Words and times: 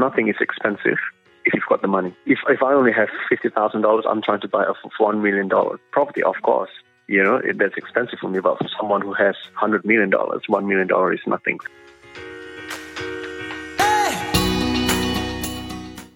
nothing 0.00 0.28
is 0.28 0.36
expensive 0.40 0.98
if 1.44 1.54
you've 1.54 1.64
got 1.68 1.82
the 1.82 1.88
money. 1.88 2.14
If 2.26 2.38
if 2.48 2.62
I 2.62 2.72
only 2.72 2.92
have 2.92 3.08
fifty 3.28 3.48
thousand 3.48 3.82
dollars, 3.82 4.04
I'm 4.08 4.22
trying 4.22 4.40
to 4.40 4.48
buy 4.48 4.64
a 4.64 4.74
one 4.98 5.22
million 5.22 5.48
dollar 5.48 5.78
property. 5.92 6.22
Of 6.22 6.36
course, 6.42 6.70
you 7.06 7.22
know 7.22 7.36
it, 7.36 7.58
that's 7.58 7.76
expensive 7.76 8.18
for 8.20 8.28
me. 8.28 8.40
But 8.40 8.58
for 8.58 8.68
someone 8.78 9.00
who 9.00 9.12
has 9.14 9.36
hundred 9.54 9.84
million 9.84 10.10
dollars, 10.10 10.42
one 10.48 10.66
million 10.66 10.88
dollar 10.88 11.12
is 11.12 11.20
nothing. 11.26 11.58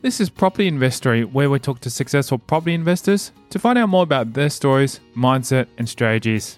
This 0.00 0.20
is 0.20 0.30
Property 0.30 0.68
Investory, 0.68 1.24
where 1.24 1.50
we 1.50 1.58
talk 1.58 1.80
to 1.80 1.90
successful 1.90 2.38
property 2.38 2.72
investors 2.72 3.32
to 3.50 3.58
find 3.58 3.76
out 3.76 3.88
more 3.88 4.04
about 4.04 4.32
their 4.32 4.48
stories, 4.48 5.00
mindset, 5.16 5.66
and 5.76 5.88
strategies. 5.88 6.57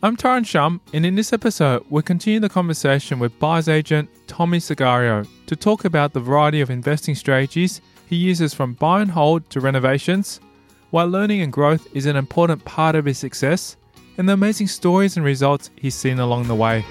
I'm 0.00 0.16
Tyrone 0.16 0.44
Shum, 0.44 0.80
and 0.92 1.04
in 1.04 1.16
this 1.16 1.32
episode, 1.32 1.84
we'll 1.90 2.04
continue 2.04 2.38
the 2.38 2.48
conversation 2.48 3.18
with 3.18 3.36
buyer's 3.40 3.68
agent 3.68 4.08
Tommy 4.28 4.58
Segoro 4.58 5.26
to 5.46 5.56
talk 5.56 5.84
about 5.84 6.12
the 6.12 6.20
variety 6.20 6.60
of 6.60 6.70
investing 6.70 7.16
strategies 7.16 7.80
he 8.06 8.14
uses 8.14 8.54
from 8.54 8.74
buy 8.74 9.00
and 9.00 9.10
hold 9.10 9.50
to 9.50 9.58
renovations, 9.58 10.38
why 10.90 11.02
learning 11.02 11.42
and 11.42 11.52
growth 11.52 11.88
is 11.96 12.06
an 12.06 12.14
important 12.14 12.64
part 12.64 12.94
of 12.94 13.06
his 13.06 13.18
success, 13.18 13.76
and 14.18 14.28
the 14.28 14.34
amazing 14.34 14.68
stories 14.68 15.16
and 15.16 15.26
results 15.26 15.70
he's 15.74 15.96
seen 15.96 16.20
along 16.20 16.46
the 16.46 16.54
way. 16.54 16.84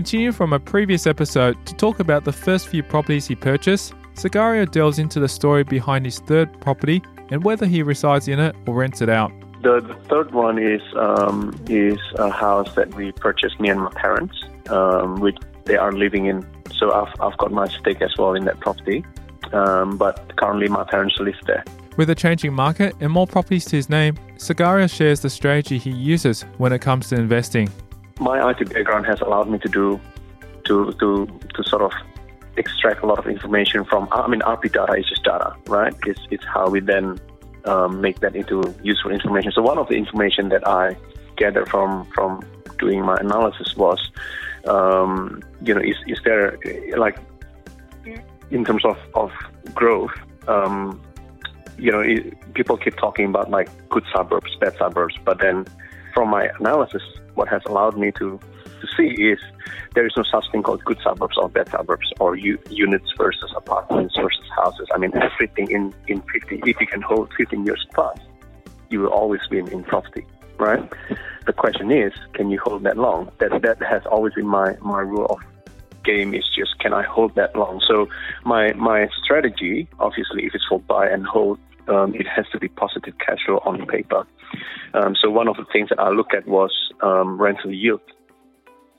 Continue 0.00 0.32
from 0.32 0.54
a 0.54 0.58
previous 0.58 1.06
episode 1.06 1.58
to 1.66 1.74
talk 1.74 2.00
about 2.00 2.24
the 2.24 2.32
first 2.32 2.68
few 2.68 2.82
properties 2.82 3.26
he 3.26 3.34
purchased. 3.34 3.92
Segoro 4.14 4.64
delves 4.64 4.98
into 4.98 5.20
the 5.20 5.28
story 5.28 5.62
behind 5.62 6.06
his 6.06 6.20
third 6.20 6.58
property 6.58 7.02
and 7.30 7.44
whether 7.44 7.66
he 7.66 7.82
resides 7.82 8.26
in 8.26 8.40
it 8.40 8.56
or 8.66 8.76
rents 8.76 9.02
it 9.02 9.10
out. 9.10 9.30
The, 9.62 9.82
the 9.82 9.92
third 10.08 10.32
one 10.32 10.58
is 10.58 10.80
um, 10.96 11.54
is 11.68 11.98
a 12.14 12.30
house 12.30 12.74
that 12.76 12.94
we 12.94 13.12
purchased 13.12 13.60
me 13.60 13.68
and 13.68 13.78
my 13.78 13.90
parents, 13.90 14.42
um, 14.70 15.20
which 15.20 15.36
they 15.66 15.76
are 15.76 15.92
living 15.92 16.24
in. 16.24 16.46
So 16.78 16.90
I've 16.94 17.12
I've 17.20 17.36
got 17.36 17.52
my 17.52 17.68
stake 17.68 18.00
as 18.00 18.14
well 18.16 18.32
in 18.32 18.46
that 18.46 18.58
property, 18.58 19.04
um, 19.52 19.98
but 19.98 20.34
currently 20.38 20.68
my 20.68 20.84
parents 20.84 21.18
live 21.20 21.34
there. 21.46 21.62
With 21.98 22.08
a 22.08 22.14
changing 22.14 22.54
market 22.54 22.94
and 23.00 23.12
more 23.12 23.26
properties 23.26 23.66
to 23.66 23.76
his 23.76 23.90
name, 23.90 24.16
Segoro 24.38 24.90
shares 24.90 25.20
the 25.20 25.28
strategy 25.28 25.76
he 25.76 25.90
uses 25.90 26.46
when 26.56 26.72
it 26.72 26.78
comes 26.78 27.10
to 27.10 27.16
investing 27.16 27.68
my 28.20 28.50
IT 28.50 28.72
background 28.72 29.06
has 29.06 29.20
allowed 29.20 29.48
me 29.48 29.58
to 29.58 29.68
do 29.68 30.00
to 30.64 30.92
to 31.00 31.26
to 31.54 31.64
sort 31.64 31.82
of 31.82 31.92
extract 32.56 33.02
a 33.02 33.06
lot 33.06 33.18
of 33.18 33.26
information 33.26 33.84
from. 33.84 34.08
I 34.12 34.28
mean, 34.28 34.40
RP 34.40 34.72
data 34.72 34.92
is 34.94 35.08
just 35.08 35.24
data, 35.24 35.54
right? 35.66 35.94
It's 36.06 36.20
it's 36.30 36.44
how 36.44 36.68
we 36.68 36.80
then 36.80 37.18
um, 37.64 38.00
make 38.00 38.20
that 38.20 38.36
into 38.36 38.74
useful 38.82 39.10
information. 39.10 39.52
So 39.52 39.62
one 39.62 39.78
of 39.78 39.88
the 39.88 39.94
information 39.94 40.50
that 40.50 40.66
I 40.68 40.96
gathered 41.36 41.68
from 41.68 42.06
from 42.14 42.42
doing 42.78 43.04
my 43.04 43.16
analysis 43.16 43.76
was, 43.76 44.00
um, 44.66 45.42
you 45.62 45.74
know, 45.74 45.80
is 45.80 45.96
is 46.06 46.18
there 46.24 46.58
like 46.96 47.18
in 48.50 48.64
terms 48.64 48.84
of 48.84 48.98
of 49.14 49.32
growth. 49.74 50.12
Um, 50.48 51.00
you 51.78 51.90
know, 51.90 52.00
it, 52.00 52.34
people 52.52 52.76
keep 52.76 52.96
talking 52.96 53.26
about 53.26 53.50
like 53.50 53.68
good 53.88 54.04
suburbs, 54.14 54.54
bad 54.60 54.76
suburbs, 54.76 55.16
but 55.24 55.38
then 55.38 55.66
from 56.20 56.28
my 56.28 56.50
analysis, 56.58 57.02
what 57.32 57.48
has 57.48 57.62
allowed 57.64 57.96
me 57.96 58.12
to, 58.12 58.38
to 58.82 58.86
see 58.94 59.08
is 59.22 59.38
there 59.94 60.04
is 60.04 60.12
no 60.18 60.22
such 60.30 60.44
thing 60.52 60.62
called 60.62 60.84
good 60.84 60.98
suburbs 61.02 61.38
or 61.38 61.48
bad 61.48 61.66
suburbs 61.70 62.12
or 62.20 62.36
u- 62.36 62.58
units 62.68 63.10
versus 63.16 63.50
apartments 63.56 64.14
versus 64.18 64.44
houses. 64.54 64.86
I 64.92 64.98
mean, 64.98 65.12
everything 65.16 65.70
in, 65.70 65.94
in 66.08 66.20
15, 66.20 66.60
if 66.66 66.78
you 66.78 66.86
can 66.86 67.00
hold 67.00 67.32
15 67.38 67.64
years 67.64 67.86
plus, 67.94 68.18
you 68.90 69.00
will 69.00 69.08
always 69.08 69.40
win 69.50 69.66
in 69.68 69.82
property, 69.82 70.26
right? 70.58 70.86
The 71.46 71.54
question 71.54 71.90
is, 71.90 72.12
can 72.34 72.50
you 72.50 72.60
hold 72.62 72.82
that 72.82 72.98
long? 72.98 73.30
That, 73.38 73.62
that 73.62 73.82
has 73.82 74.02
always 74.04 74.34
been 74.34 74.46
my, 74.46 74.76
my 74.82 75.00
rule 75.00 75.24
of 75.24 75.38
game 76.04 76.34
is 76.34 76.44
just 76.54 76.78
can 76.80 76.92
I 76.92 77.02
hold 77.02 77.34
that 77.36 77.56
long? 77.56 77.80
So 77.88 78.08
my 78.44 78.74
my 78.74 79.08
strategy, 79.22 79.88
obviously, 79.98 80.44
if 80.44 80.54
it's 80.54 80.64
for 80.68 80.80
buy 80.80 81.08
and 81.08 81.24
hold, 81.26 81.58
um, 81.88 82.14
it 82.14 82.26
has 82.26 82.46
to 82.52 82.58
be 82.58 82.68
positive 82.68 83.14
cash 83.18 83.38
flow 83.46 83.62
on 83.64 83.86
paper. 83.86 84.26
Um, 84.94 85.14
so 85.20 85.30
one 85.30 85.48
of 85.48 85.56
the 85.56 85.66
things 85.72 85.88
that 85.90 86.00
I 86.00 86.10
looked 86.10 86.34
at 86.34 86.46
was 86.46 86.72
um, 87.02 87.40
rental 87.40 87.72
yield 87.72 88.00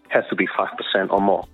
has 0.10 0.24
to 0.30 0.36
be 0.36 0.48
five 0.58 0.78
percent 0.78 1.12
or 1.12 1.22
more 1.22 1.48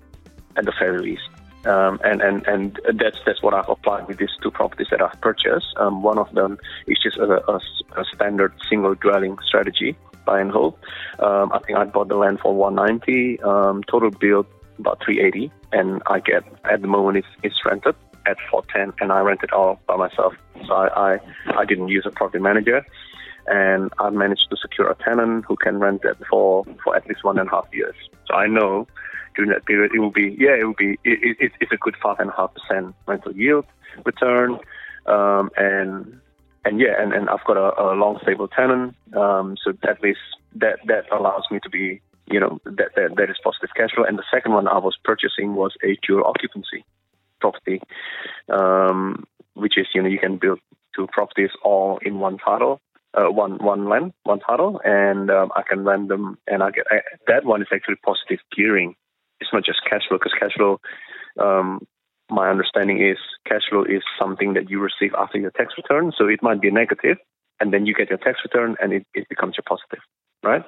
at 0.56 0.66
the 0.66 0.74
very 0.80 1.00
least. 1.00 1.30
Um, 1.66 2.00
and, 2.04 2.22
and, 2.22 2.48
and 2.48 2.80
that's 2.94 3.18
that's 3.26 3.42
what 3.42 3.54
I've 3.54 3.68
applied 3.68 4.08
with 4.08 4.20
these 4.20 4.30
two 4.42 4.52
properties 4.52 4.88
that 4.90 5.02
I've 5.02 5.20
purchased. 5.22 5.68
Um, 5.76 6.02
one 6.02 6.18
of 6.18 6.34
them 6.34 6.58
is 6.88 6.98
just 7.02 7.18
a, 7.18 7.26
a, 7.52 7.60
a, 7.98 8.06
standard 8.16 8.54
single 8.70 8.96
dwelling 8.96 9.38
strategy, 9.46 9.98
buy 10.26 10.40
and 10.40 10.52
hold. 10.52 10.76
Um, 11.20 11.52
I 11.52 11.60
think 11.60 11.78
I 11.78 11.84
bought 11.84 12.08
the 12.08 12.16
land 12.16 12.40
for 12.40 12.56
190, 12.56 13.42
um, 13.42 13.84
total 13.84 14.12
build 14.12 14.46
about 14.80 15.04
380, 15.04 15.52
and 15.74 16.02
I 16.08 16.20
get 16.20 16.44
at 16.72 16.82
the 16.82 16.88
moment 16.88 17.18
it's, 17.18 17.28
it's 17.44 17.56
rented 17.66 17.96
at 18.26 18.38
410, 18.50 18.94
and 19.02 19.12
I 19.12 19.20
rent 19.20 19.42
it 19.44 19.52
all 19.52 19.80
by 19.88 19.98
myself. 19.98 20.34
So 20.68 20.74
I, 20.74 21.16
I, 21.16 21.20
I 21.58 21.66
didn't 21.66 21.90
use 21.90 22.06
a 22.06 22.12
property 22.12 22.42
manager, 22.42 22.86
and 23.48 23.92
I've 24.00 24.14
managed 24.14 24.48
to 24.50 24.58
secure 24.58 24.90
a 24.90 24.96
tenant 24.96 25.46
who 25.48 25.56
can 25.56 25.80
rent 25.80 26.02
it 26.04 26.18
for, 26.30 26.66
for 26.84 26.96
at 26.96 27.08
least 27.08 27.24
one 27.24 27.40
and 27.40 27.48
a 27.48 27.52
half 27.52 27.68
years. 27.74 27.96
So 28.28 28.36
I 28.36 28.48
know 28.48 28.88
during 29.36 29.52
that 29.52 29.66
period 29.66 29.92
it 29.94 30.00
will 30.00 30.12
be 30.12 30.36
yeah 30.38 30.56
it 30.60 30.66
will 30.66 30.74
be 30.78 30.98
it, 31.04 31.38
it, 31.40 31.52
it's 31.62 31.72
a 31.72 31.78
good 31.78 31.96
five 32.02 32.20
and 32.20 32.30
a 32.30 32.34
half 32.36 32.52
percent 32.54 32.96
rental 33.08 33.36
yield 33.36 33.66
return, 34.06 34.58
um, 35.06 35.50
and 35.56 36.20
and 36.66 36.80
yeah 36.80 37.02
and, 37.02 37.14
and 37.14 37.30
I've 37.30 37.44
got 37.46 37.58
a, 37.58 37.82
a 37.82 37.96
long 37.96 38.20
stable 38.22 38.48
tenant, 38.48 38.96
um, 39.16 39.56
so 39.64 39.74
at 39.88 40.02
least 40.02 40.20
that 40.56 40.80
that 40.88 41.06
allows 41.12 41.44
me 41.52 41.60
to 41.64 41.70
be 41.70 42.02
you 42.30 42.40
know 42.40 42.60
that, 42.66 42.90
that 42.96 43.16
that 43.16 43.30
is 43.30 43.38
positive 43.44 43.70
cash 43.76 43.92
flow. 43.96 44.04
And 44.04 44.18
the 44.18 44.26
second 44.34 44.54
one 44.54 44.68
I 44.68 44.80
was 44.80 44.98
purchasing 45.04 45.56
was 45.56 45.74
a 45.84 45.98
dual 46.06 46.26
occupancy 46.26 46.84
property, 47.40 47.82
um, 48.50 49.24
which 49.54 49.78
is 49.78 49.88
you 49.94 50.02
know 50.02 50.10
you 50.10 50.20
can 50.20 50.38
build 50.38 50.60
two 50.96 51.08
properties 51.12 51.52
all 51.64 52.00
in 52.02 52.20
one 52.20 52.38
title, 52.38 52.82
uh, 53.18 53.32
one 53.32 53.58
one 53.64 53.90
land, 53.90 54.14
one 54.24 54.40
title, 54.40 54.80
and 54.84 55.32
um, 55.32 55.50
I 55.56 55.64
can 55.68 55.84
rent 55.84 56.08
them, 56.10 56.38
and 56.48 56.62
I 56.62 56.72
get 56.72 56.86
I, 56.92 56.98
that 57.28 57.46
one 57.46 57.62
is 57.62 57.68
actually 57.74 57.96
positive 58.06 58.40
gearing. 58.56 58.96
It's 59.40 59.50
not 59.52 59.66
just 59.66 59.80
cash 59.90 60.04
flow 60.08 60.18
because 60.18 60.34
cash 60.40 60.54
flow. 60.56 60.80
Um, 61.40 61.82
my 62.30 62.50
understanding 62.50 63.02
is 63.02 63.18
cash 63.48 63.64
flow 63.70 63.84
is 63.84 64.04
something 64.20 64.54
that 64.54 64.70
you 64.70 64.80
receive 64.80 65.14
after 65.18 65.38
your 65.38 65.52
tax 65.52 65.74
return, 65.78 66.12
so 66.18 66.28
it 66.28 66.44
might 66.44 66.62
be 66.62 66.70
negative, 66.70 67.18
and 67.60 67.74
then 67.74 67.86
you 67.86 67.94
get 67.94 68.10
your 68.10 68.20
tax 68.20 68.40
return, 68.44 68.76
and 68.82 68.94
it, 68.94 69.06
it 69.14 69.28
becomes 69.30 69.56
your 69.58 69.64
positive, 69.68 70.04
right? 70.44 70.64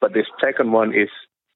But 0.00 0.14
this 0.14 0.26
second 0.42 0.72
one 0.72 0.94
is 0.94 1.08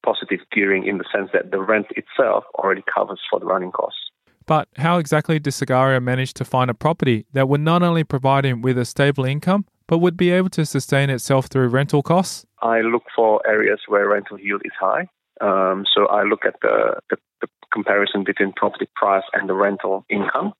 positive 0.04 0.41
gearing 0.52 0.86
in 0.86 0.98
the 0.98 1.04
sense 1.12 1.30
that 1.32 1.50
the 1.50 1.60
rent 1.60 1.86
itself 1.91 2.44
already 2.54 2.82
covers 2.92 3.20
for 3.30 3.41
the 3.41 3.47
running 3.47 3.72
costs. 3.72 3.98
But 4.47 4.68
how 4.76 4.98
exactly 4.98 5.38
did 5.38 5.52
Segoro 5.52 6.02
manage 6.02 6.34
to 6.34 6.44
find 6.44 6.70
a 6.70 6.74
property 6.74 7.26
that 7.32 7.48
would 7.48 7.60
not 7.60 7.82
only 7.82 8.04
provide 8.04 8.44
him 8.44 8.62
with 8.62 8.78
a 8.78 8.84
stable 8.84 9.24
income, 9.24 9.64
but 9.90 9.98
would 9.98 10.16
be 10.16 10.30
able 10.30 10.48
to 10.48 10.64
sustain 10.64 11.10
itself 11.10 11.46
through 11.46 11.66
rental 11.66 12.00
costs? 12.00 12.46
I 12.62 12.80
look 12.82 13.02
for 13.14 13.44
areas 13.44 13.80
where 13.88 14.08
rental 14.08 14.38
yield 14.38 14.62
is 14.64 14.72
high. 14.78 15.08
Um, 15.40 15.84
so 15.92 16.06
I 16.06 16.22
look 16.22 16.44
at 16.46 16.54
the, 16.62 16.94
the, 17.10 17.16
the, 17.40 17.48
comparison 17.72 18.24
between 18.24 18.52
property 18.52 18.88
price 18.96 19.22
and 19.32 19.48
the 19.48 19.54
rental 19.54 20.04
income. 20.08 20.52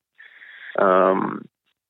Um, 0.79 1.45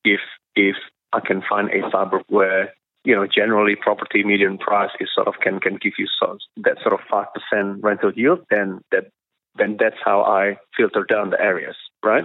if 0.04 0.20
if 0.56 0.76
I 1.12 1.20
can 1.20 1.42
find 1.48 1.68
a 1.68 1.90
suburb 1.90 2.22
where 2.28 2.72
you 3.04 3.14
know 3.14 3.26
generally 3.26 3.76
property 3.76 4.24
median 4.24 4.56
price 4.56 4.90
is 4.98 5.10
sort 5.14 5.28
of 5.28 5.34
can 5.42 5.60
can 5.60 5.76
give 5.76 5.92
you 5.98 6.06
so, 6.18 6.38
that 6.64 6.78
sort 6.82 6.94
of 6.94 7.00
five 7.10 7.26
percent 7.34 7.82
rental 7.82 8.12
yield, 8.14 8.40
then 8.50 8.80
that 8.92 9.10
then 9.56 9.76
that's 9.78 10.00
how 10.02 10.22
I 10.22 10.56
filter 10.76 11.04
down 11.04 11.30
the 11.30 11.40
areas 11.40 11.76
right? 12.02 12.24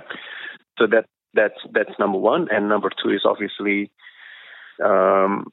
So 0.80 0.88
that 0.88 1.06
that's 1.34 1.60
that's 1.74 2.00
number 2.00 2.18
one, 2.18 2.48
and 2.50 2.69
number 2.69 2.90
two 3.04 3.10
is 3.10 3.24
obviously 3.25 3.92
um, 4.83 5.48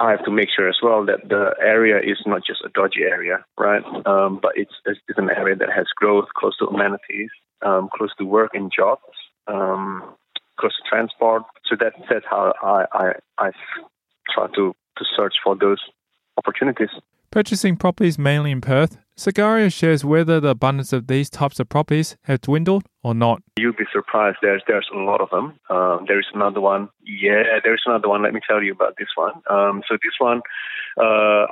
I 0.00 0.10
have 0.10 0.24
to 0.24 0.30
make 0.30 0.48
sure 0.54 0.68
as 0.68 0.78
well 0.82 1.06
that 1.06 1.28
the 1.28 1.54
area 1.60 1.98
is 1.98 2.18
not 2.26 2.42
just 2.44 2.62
a 2.64 2.68
dodgy 2.68 3.02
area, 3.02 3.44
right? 3.58 3.84
Um, 4.06 4.40
but 4.42 4.52
it's, 4.56 4.72
it's 4.84 5.18
an 5.18 5.30
area 5.30 5.56
that 5.56 5.70
has 5.74 5.86
growth, 5.94 6.26
close 6.36 6.56
to 6.58 6.66
amenities, 6.66 7.30
um, 7.62 7.88
close 7.94 8.10
to 8.18 8.24
work 8.24 8.50
and 8.54 8.72
jobs, 8.76 9.02
um, 9.46 10.02
close 10.58 10.74
to 10.76 10.88
transport. 10.88 11.44
So 11.66 11.76
that, 11.78 11.92
that's 12.10 12.26
how 12.28 12.52
I, 12.62 12.84
I, 12.92 13.12
I 13.38 13.50
try 14.34 14.48
to, 14.56 14.74
to 14.98 15.04
search 15.16 15.34
for 15.44 15.54
those 15.56 15.80
opportunities. 16.36 16.90
Purchasing 17.34 17.74
properties 17.74 18.16
mainly 18.16 18.52
in 18.52 18.60
Perth, 18.60 18.96
Segoro 19.18 19.68
shares 19.68 20.04
whether 20.04 20.38
the 20.38 20.50
abundance 20.50 20.92
of 20.92 21.08
these 21.08 21.28
types 21.28 21.58
of 21.58 21.68
properties 21.68 22.16
have 22.26 22.40
dwindled 22.42 22.84
or 23.02 23.12
not. 23.12 23.42
You'd 23.58 23.76
be 23.76 23.86
surprised. 23.92 24.36
There's 24.40 24.62
there's 24.68 24.88
a 24.94 24.98
lot 24.98 25.20
of 25.20 25.30
them. 25.30 25.58
Um, 25.68 26.04
there 26.06 26.20
is 26.20 26.28
another 26.32 26.60
one. 26.60 26.90
Yeah, 27.02 27.58
there 27.64 27.74
is 27.74 27.82
another 27.86 28.08
one. 28.08 28.22
Let 28.22 28.34
me 28.34 28.40
tell 28.48 28.62
you 28.62 28.70
about 28.70 28.94
this 29.00 29.08
one. 29.16 29.32
Um, 29.50 29.82
so 29.88 29.96
this 30.00 30.14
one, 30.20 30.42
uh, 30.96 31.46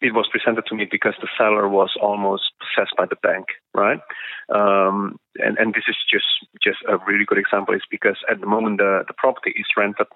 it 0.00 0.14
was 0.14 0.30
presented 0.32 0.64
to 0.68 0.74
me 0.74 0.86
because 0.90 1.12
the 1.20 1.28
seller 1.36 1.68
was 1.68 1.90
almost 2.00 2.44
possessed 2.58 2.94
by 2.96 3.04
the 3.04 3.16
bank, 3.22 3.48
right? 3.74 4.00
Um, 4.48 5.18
and 5.36 5.58
and 5.58 5.74
this 5.74 5.84
is 5.88 5.96
just 6.10 6.24
just 6.64 6.78
a 6.88 6.96
really 7.06 7.26
good 7.26 7.36
example 7.36 7.74
is 7.74 7.82
because 7.90 8.16
at 8.30 8.40
the 8.40 8.46
moment 8.46 8.78
the, 8.78 9.04
the 9.06 9.14
property 9.18 9.52
is 9.56 9.66
rented 9.76 10.06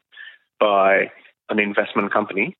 by 0.58 1.12
an 1.50 1.58
investment 1.58 2.14
company 2.14 2.56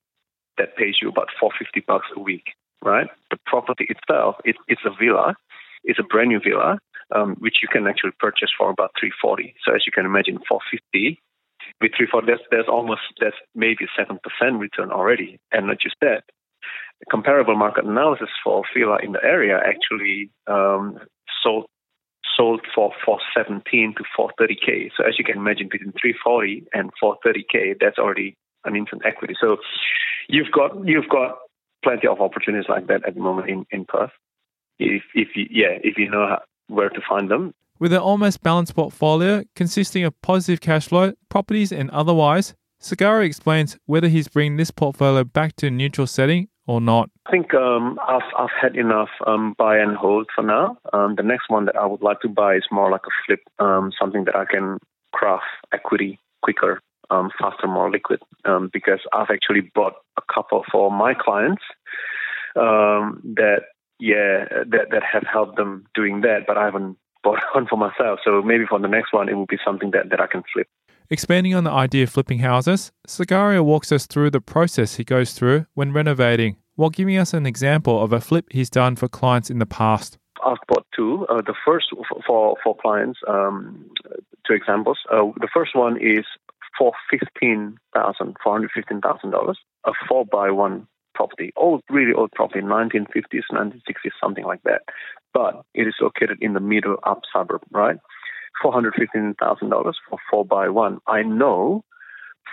that 0.58 0.76
pays 0.76 0.96
you 1.00 1.08
about 1.08 1.28
450 1.38 1.84
bucks 1.86 2.06
a 2.16 2.20
week, 2.20 2.54
right? 2.82 3.08
The 3.30 3.38
property 3.46 3.86
itself, 3.88 4.36
it, 4.44 4.56
it's 4.68 4.82
a 4.84 4.90
villa, 4.90 5.36
it's 5.84 5.98
a 5.98 6.02
brand 6.02 6.28
new 6.28 6.40
villa, 6.40 6.78
um, 7.14 7.36
which 7.38 7.58
you 7.62 7.68
can 7.68 7.86
actually 7.86 8.12
purchase 8.18 8.50
for 8.56 8.70
about 8.70 8.92
340. 8.98 9.54
So 9.64 9.74
as 9.74 9.82
you 9.86 9.92
can 9.92 10.06
imagine, 10.06 10.38
450 10.48 11.20
with 11.80 11.92
340, 11.96 12.26
there's, 12.26 12.40
there's 12.50 12.68
almost, 12.68 13.02
there's 13.20 13.34
maybe 13.54 13.86
7% 13.98 14.18
return 14.58 14.90
already. 14.90 15.38
And 15.52 15.66
not 15.66 15.80
just 15.80 15.96
that, 16.00 16.24
comparable 17.10 17.56
market 17.56 17.84
analysis 17.84 18.28
for 18.42 18.62
villa 18.74 18.98
in 19.02 19.12
the 19.12 19.22
area 19.22 19.58
actually 19.58 20.30
um, 20.46 20.98
sold 21.42 21.66
sold 22.36 22.60
for 22.74 22.92
417 23.04 23.94
to 23.96 24.04
430k. 24.18 24.90
So 24.96 25.04
as 25.06 25.18
you 25.18 25.24
can 25.24 25.38
imagine, 25.38 25.68
between 25.70 25.92
340 25.92 26.66
and 26.74 26.90
430k, 27.02 27.76
that's 27.80 27.98
already 27.98 28.36
an 28.66 28.76
instant 28.76 29.02
equity. 29.04 29.34
So 29.40 29.56
you've 30.28 30.52
got 30.52 30.86
you've 30.86 31.08
got 31.08 31.38
plenty 31.82 32.06
of 32.06 32.20
opportunities 32.20 32.68
like 32.68 32.86
that 32.88 33.06
at 33.06 33.14
the 33.14 33.20
moment 33.20 33.48
in, 33.48 33.66
in 33.70 33.84
Perth. 33.84 34.10
If 34.78 35.02
if 35.14 35.28
you 35.34 35.46
yeah 35.50 35.78
if 35.82 35.96
you 35.98 36.10
know 36.10 36.26
how, 36.28 36.40
where 36.68 36.90
to 36.90 37.00
find 37.08 37.30
them. 37.30 37.54
With 37.78 37.92
an 37.92 37.98
almost 37.98 38.42
balanced 38.42 38.74
portfolio 38.74 39.44
consisting 39.54 40.04
of 40.04 40.20
positive 40.22 40.60
cash 40.60 40.88
flow, 40.88 41.12
properties, 41.28 41.72
and 41.72 41.90
otherwise, 41.90 42.54
Segoro 42.80 43.24
explains 43.24 43.76
whether 43.84 44.08
he's 44.08 44.28
bringing 44.28 44.56
this 44.56 44.70
portfolio 44.70 45.24
back 45.24 45.56
to 45.56 45.66
a 45.66 45.70
neutral 45.70 46.06
setting 46.06 46.48
or 46.66 46.80
not? 46.80 47.10
I 47.26 47.30
think 47.30 47.54
um, 47.54 47.98
I've, 48.06 48.22
I've 48.38 48.50
had 48.60 48.76
enough 48.76 49.08
um, 49.26 49.54
buy 49.56 49.78
and 49.78 49.96
hold 49.96 50.28
for 50.34 50.42
now. 50.42 50.78
Um, 50.92 51.14
the 51.16 51.22
next 51.22 51.48
one 51.48 51.66
that 51.66 51.76
I 51.76 51.86
would 51.86 52.02
like 52.02 52.20
to 52.20 52.28
buy 52.28 52.56
is 52.56 52.64
more 52.70 52.90
like 52.90 53.02
a 53.06 53.14
flip, 53.26 53.40
um, 53.58 53.92
something 53.98 54.24
that 54.24 54.36
I 54.36 54.44
can 54.44 54.78
craft 55.12 55.44
equity 55.72 56.18
quicker, 56.42 56.80
um, 57.10 57.30
faster, 57.38 57.66
more 57.66 57.90
liquid. 57.90 58.20
Um, 58.44 58.70
because 58.72 59.00
I've 59.12 59.30
actually 59.30 59.70
bought 59.74 59.94
a 60.18 60.22
couple 60.32 60.64
for 60.70 60.90
my 60.90 61.14
clients 61.14 61.62
that, 62.54 63.62
yeah, 63.98 64.44
that, 64.70 64.88
that 64.90 65.02
have 65.10 65.24
helped 65.30 65.56
them 65.56 65.84
doing 65.94 66.22
that, 66.22 66.40
but 66.46 66.56
I 66.56 66.64
haven't 66.64 66.96
bought 67.22 67.40
one 67.54 67.66
for 67.66 67.76
myself. 67.76 68.20
So 68.24 68.42
maybe 68.42 68.64
for 68.68 68.78
the 68.78 68.88
next 68.88 69.12
one, 69.12 69.28
it 69.28 69.34
will 69.34 69.46
be 69.46 69.58
something 69.64 69.90
that, 69.92 70.10
that 70.10 70.20
I 70.20 70.26
can 70.26 70.42
flip. 70.52 70.68
Expanding 71.08 71.54
on 71.54 71.64
the 71.64 71.70
idea 71.70 72.02
of 72.02 72.10
flipping 72.10 72.40
houses, 72.40 72.90
Segoro 73.06 73.64
walks 73.64 73.92
us 73.92 74.06
through 74.06 74.30
the 74.30 74.40
process 74.40 74.96
he 74.96 75.04
goes 75.04 75.32
through 75.32 75.66
when 75.74 75.92
renovating, 75.92 76.56
while 76.74 76.90
giving 76.90 77.16
us 77.16 77.32
an 77.32 77.46
example 77.46 78.02
of 78.02 78.12
a 78.12 78.20
flip 78.20 78.46
he's 78.50 78.68
done 78.68 78.96
for 78.96 79.06
clients 79.06 79.48
in 79.48 79.60
the 79.60 79.66
past. 79.66 80.18
I've 80.44 80.58
bought 80.68 80.84
two. 80.94 81.26
Uh, 81.28 81.42
the 81.42 81.54
first 81.64 81.86
for 82.26 82.56
for 82.62 82.76
clients, 82.76 83.20
um, 83.28 83.88
two 84.46 84.54
examples. 84.54 84.98
Uh, 85.10 85.30
the 85.40 85.48
first 85.52 85.74
one 85.74 85.96
is 85.96 86.24
for 86.78 86.92
fifteen 87.10 87.78
thousand, 87.94 88.36
four 88.42 88.52
hundred 88.52 88.70
fifteen 88.74 89.00
thousand 89.00 89.30
dollars, 89.30 89.58
a 89.84 89.92
four 90.08 90.24
by 90.24 90.50
one 90.50 90.86
property, 91.14 91.52
old, 91.56 91.82
really 91.88 92.12
old 92.12 92.30
property, 92.32 92.60
1950s, 92.60 93.42
1960s, 93.50 94.12
something 94.20 94.44
like 94.44 94.62
that. 94.64 94.82
But 95.32 95.62
it 95.74 95.88
is 95.88 95.94
located 96.00 96.38
in 96.42 96.52
the 96.52 96.60
middle 96.60 96.96
up 97.04 97.22
suburb, 97.32 97.62
right? 97.72 97.96
$415,000 98.64 99.94
for 100.08 100.18
4 100.30 100.44
by 100.44 100.68
one 100.68 100.98
I 101.06 101.22
know 101.22 101.84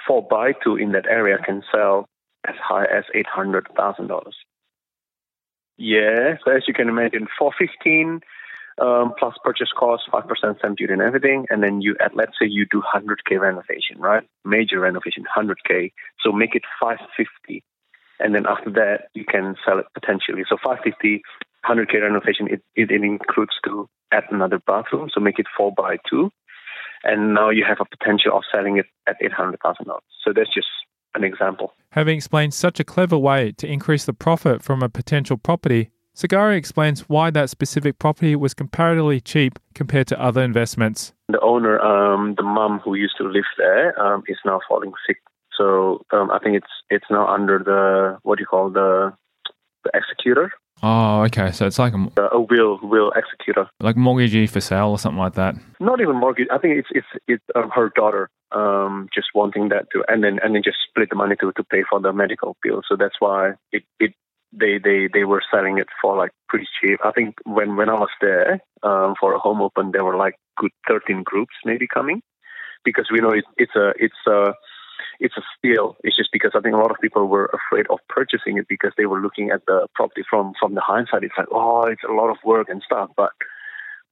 4 0.08 0.28
by 0.30 0.54
2 0.64 0.76
in 0.76 0.92
that 0.94 1.06
area 1.08 1.38
can 1.38 1.62
sell 1.72 2.08
as 2.48 2.56
high 2.62 2.86
as 2.86 3.06
$800,000. 3.16 4.32
Yeah, 5.78 6.36
so 6.44 6.52
as 6.52 6.64
you 6.68 6.74
can 6.74 6.90
imagine, 6.90 7.28
415 7.38 8.22
um, 8.82 9.14
plus 9.18 9.36
purchase 9.44 9.70
cost, 9.78 10.04
5% 10.12 10.58
stamp 10.58 10.78
duty 10.78 10.94
and 10.94 11.02
everything, 11.02 11.46
and 11.50 11.62
then 11.62 11.82
you 11.82 11.96
add, 12.00 12.12
let's 12.16 12.34
say 12.40 12.48
you 12.48 12.66
do 12.72 12.82
100K 12.82 13.40
renovation, 13.40 14.00
right? 14.00 14.24
Major 14.46 14.80
renovation, 14.80 15.24
100K. 15.36 15.92
So 16.24 16.32
make 16.32 16.56
it 16.56 16.64
550. 16.80 17.64
And 18.20 18.34
then 18.34 18.46
after 18.48 18.72
that, 18.72 19.10
you 19.14 19.26
can 19.26 19.56
sell 19.66 19.80
it 19.80 19.86
potentially. 19.94 20.44
So 20.48 20.58
550, 20.64 21.22
100K 21.66 22.02
renovation, 22.02 22.48
it, 22.50 22.62
it, 22.76 22.92
includes 22.92 23.54
to 23.66 23.90
add 24.12 24.24
another 24.32 24.60
bathroom, 24.66 25.10
so 25.14 25.20
make 25.20 25.40
it 25.40 25.48
four 25.56 25.72
by 25.76 25.98
two. 26.10 26.30
And 27.04 27.34
now 27.34 27.50
you 27.50 27.66
have 27.68 27.80
a 27.82 27.98
potential 27.98 28.36
of 28.36 28.44
selling 28.52 28.78
it 28.78 28.86
at 29.08 29.18
$800,000. 29.22 29.58
So 30.24 30.32
that's 30.34 30.54
just 30.54 30.68
an 31.16 31.24
example. 31.24 31.74
Having 31.92 32.18
explained 32.18 32.54
such 32.54 32.80
a 32.80 32.84
clever 32.84 33.18
way 33.18 33.52
to 33.58 33.68
increase 33.68 34.06
the 34.06 34.14
profit 34.14 34.64
from 34.64 34.82
a 34.82 34.90
potential 34.90 35.38
property, 35.38 35.90
Segoro 36.16 36.56
explains 36.56 37.10
why 37.10 37.32
that 37.32 37.50
specific 37.50 37.98
property 37.98 38.36
was 38.36 38.54
comparatively 38.54 39.20
cheap 39.20 39.58
compared 39.74 40.08
to 40.08 40.22
other 40.22 40.44
investments. 40.44 41.12
The 41.28 41.40
owner, 41.42 41.80
um, 41.80 42.36
the 42.38 42.44
mum 42.44 42.80
who 42.84 42.94
used 42.94 43.16
to 43.18 43.24
live 43.24 43.46
there, 43.58 44.00
um, 44.00 44.24
is 44.28 44.38
now 44.46 44.60
falling 44.70 44.94
sick. 45.08 45.18
So 45.58 46.02
um, 46.12 46.30
I 46.32 46.40
think 46.40 46.56
it's 46.58 46.74
it's 46.90 47.06
now 47.10 47.28
under 47.28 47.60
the 47.60 48.20
what 48.24 48.38
do 48.38 48.44
you 48.44 48.46
call 48.46 48.70
the 48.70 49.14
the 49.84 49.92
executor. 49.94 50.52
Oh, 50.84 51.22
okay. 51.24 51.52
So 51.52 51.66
it's 51.66 51.80
like 51.80 51.94
a, 51.94 52.22
a 52.22 52.40
will 52.40 52.80
will 52.84 53.12
executor, 53.16 53.68
like 53.80 53.96
mortgagee 53.96 54.48
for 54.48 54.62
sale 54.62 54.90
or 54.90 55.00
something 55.00 55.20
like 55.20 55.34
that. 55.34 55.56
Not 55.80 56.02
even 56.02 56.16
mortgage. 56.16 56.48
I 56.52 56.58
think 56.58 56.78
it's 56.78 56.90
it's 56.92 57.24
it's 57.28 57.44
um, 57.56 57.70
her 57.72 57.92
daughter 57.96 58.30
um, 58.52 59.08
just 59.14 59.28
wanting 59.34 59.70
that 59.70 59.88
to, 59.94 60.04
and 60.08 60.24
then 60.24 60.40
and 60.44 60.54
then 60.56 60.62
just 60.64 60.78
split 60.88 61.10
the 61.10 61.16
money 61.16 61.36
to 61.42 61.52
to 61.54 61.64
pay 61.64 61.84
for 61.90 62.00
the 62.00 62.14
medical 62.14 62.56
bill. 62.62 62.82
So 62.88 62.96
that's 62.96 63.16
why 63.20 63.54
it 63.72 63.84
it 64.00 64.14
they 64.58 64.78
they 64.78 65.10
they 65.12 65.24
were 65.24 65.42
selling 65.52 65.78
it 65.78 65.88
for 66.02 66.16
like 66.18 66.32
pretty 66.48 66.68
cheap. 66.80 67.00
I 67.04 67.12
think 67.12 67.36
when 67.46 67.76
when 67.76 67.90
I 67.90 67.94
was 67.94 68.10
there 68.22 68.62
um, 68.84 69.16
for 69.20 69.34
a 69.34 69.40
home 69.40 69.62
open, 69.62 69.92
there 69.92 70.04
were 70.04 70.18
like 70.18 70.36
good 70.58 70.72
thirteen 70.88 71.24
groups 71.24 71.54
maybe 71.66 71.88
coming 71.88 72.22
because 72.86 73.08
we 73.12 73.20
know 73.20 73.32
it, 73.32 73.46
it's 73.58 73.76
a 73.76 73.94
it's 73.98 74.28
a 74.28 74.54
it's 75.20 75.36
a 75.38 75.42
steal. 75.58 75.96
It's 76.04 76.16
just 76.16 76.30
because 76.32 76.52
I 76.56 76.62
think 76.62 76.76
a 76.76 76.78
lot 76.78 76.92
of 76.92 76.98
people 77.02 77.28
were 77.28 77.50
afraid 77.54 77.86
of 77.90 78.00
purchasing 78.10 78.58
it 78.58 78.68
because 78.68 78.92
they 78.98 79.06
were 79.06 79.22
looking 79.22 79.50
at 79.52 79.66
the 79.66 79.88
property 79.96 80.24
from 80.30 80.54
from 80.60 80.76
the 80.76 80.82
hindsight. 80.82 81.24
It's 81.24 81.34
like, 81.38 81.48
oh, 81.52 81.84
it's 81.84 82.04
a 82.08 82.14
lot 82.14 82.30
of 82.30 82.38
work 82.46 82.70
and 82.70 82.82
stuff. 82.86 83.10
But 83.18 83.32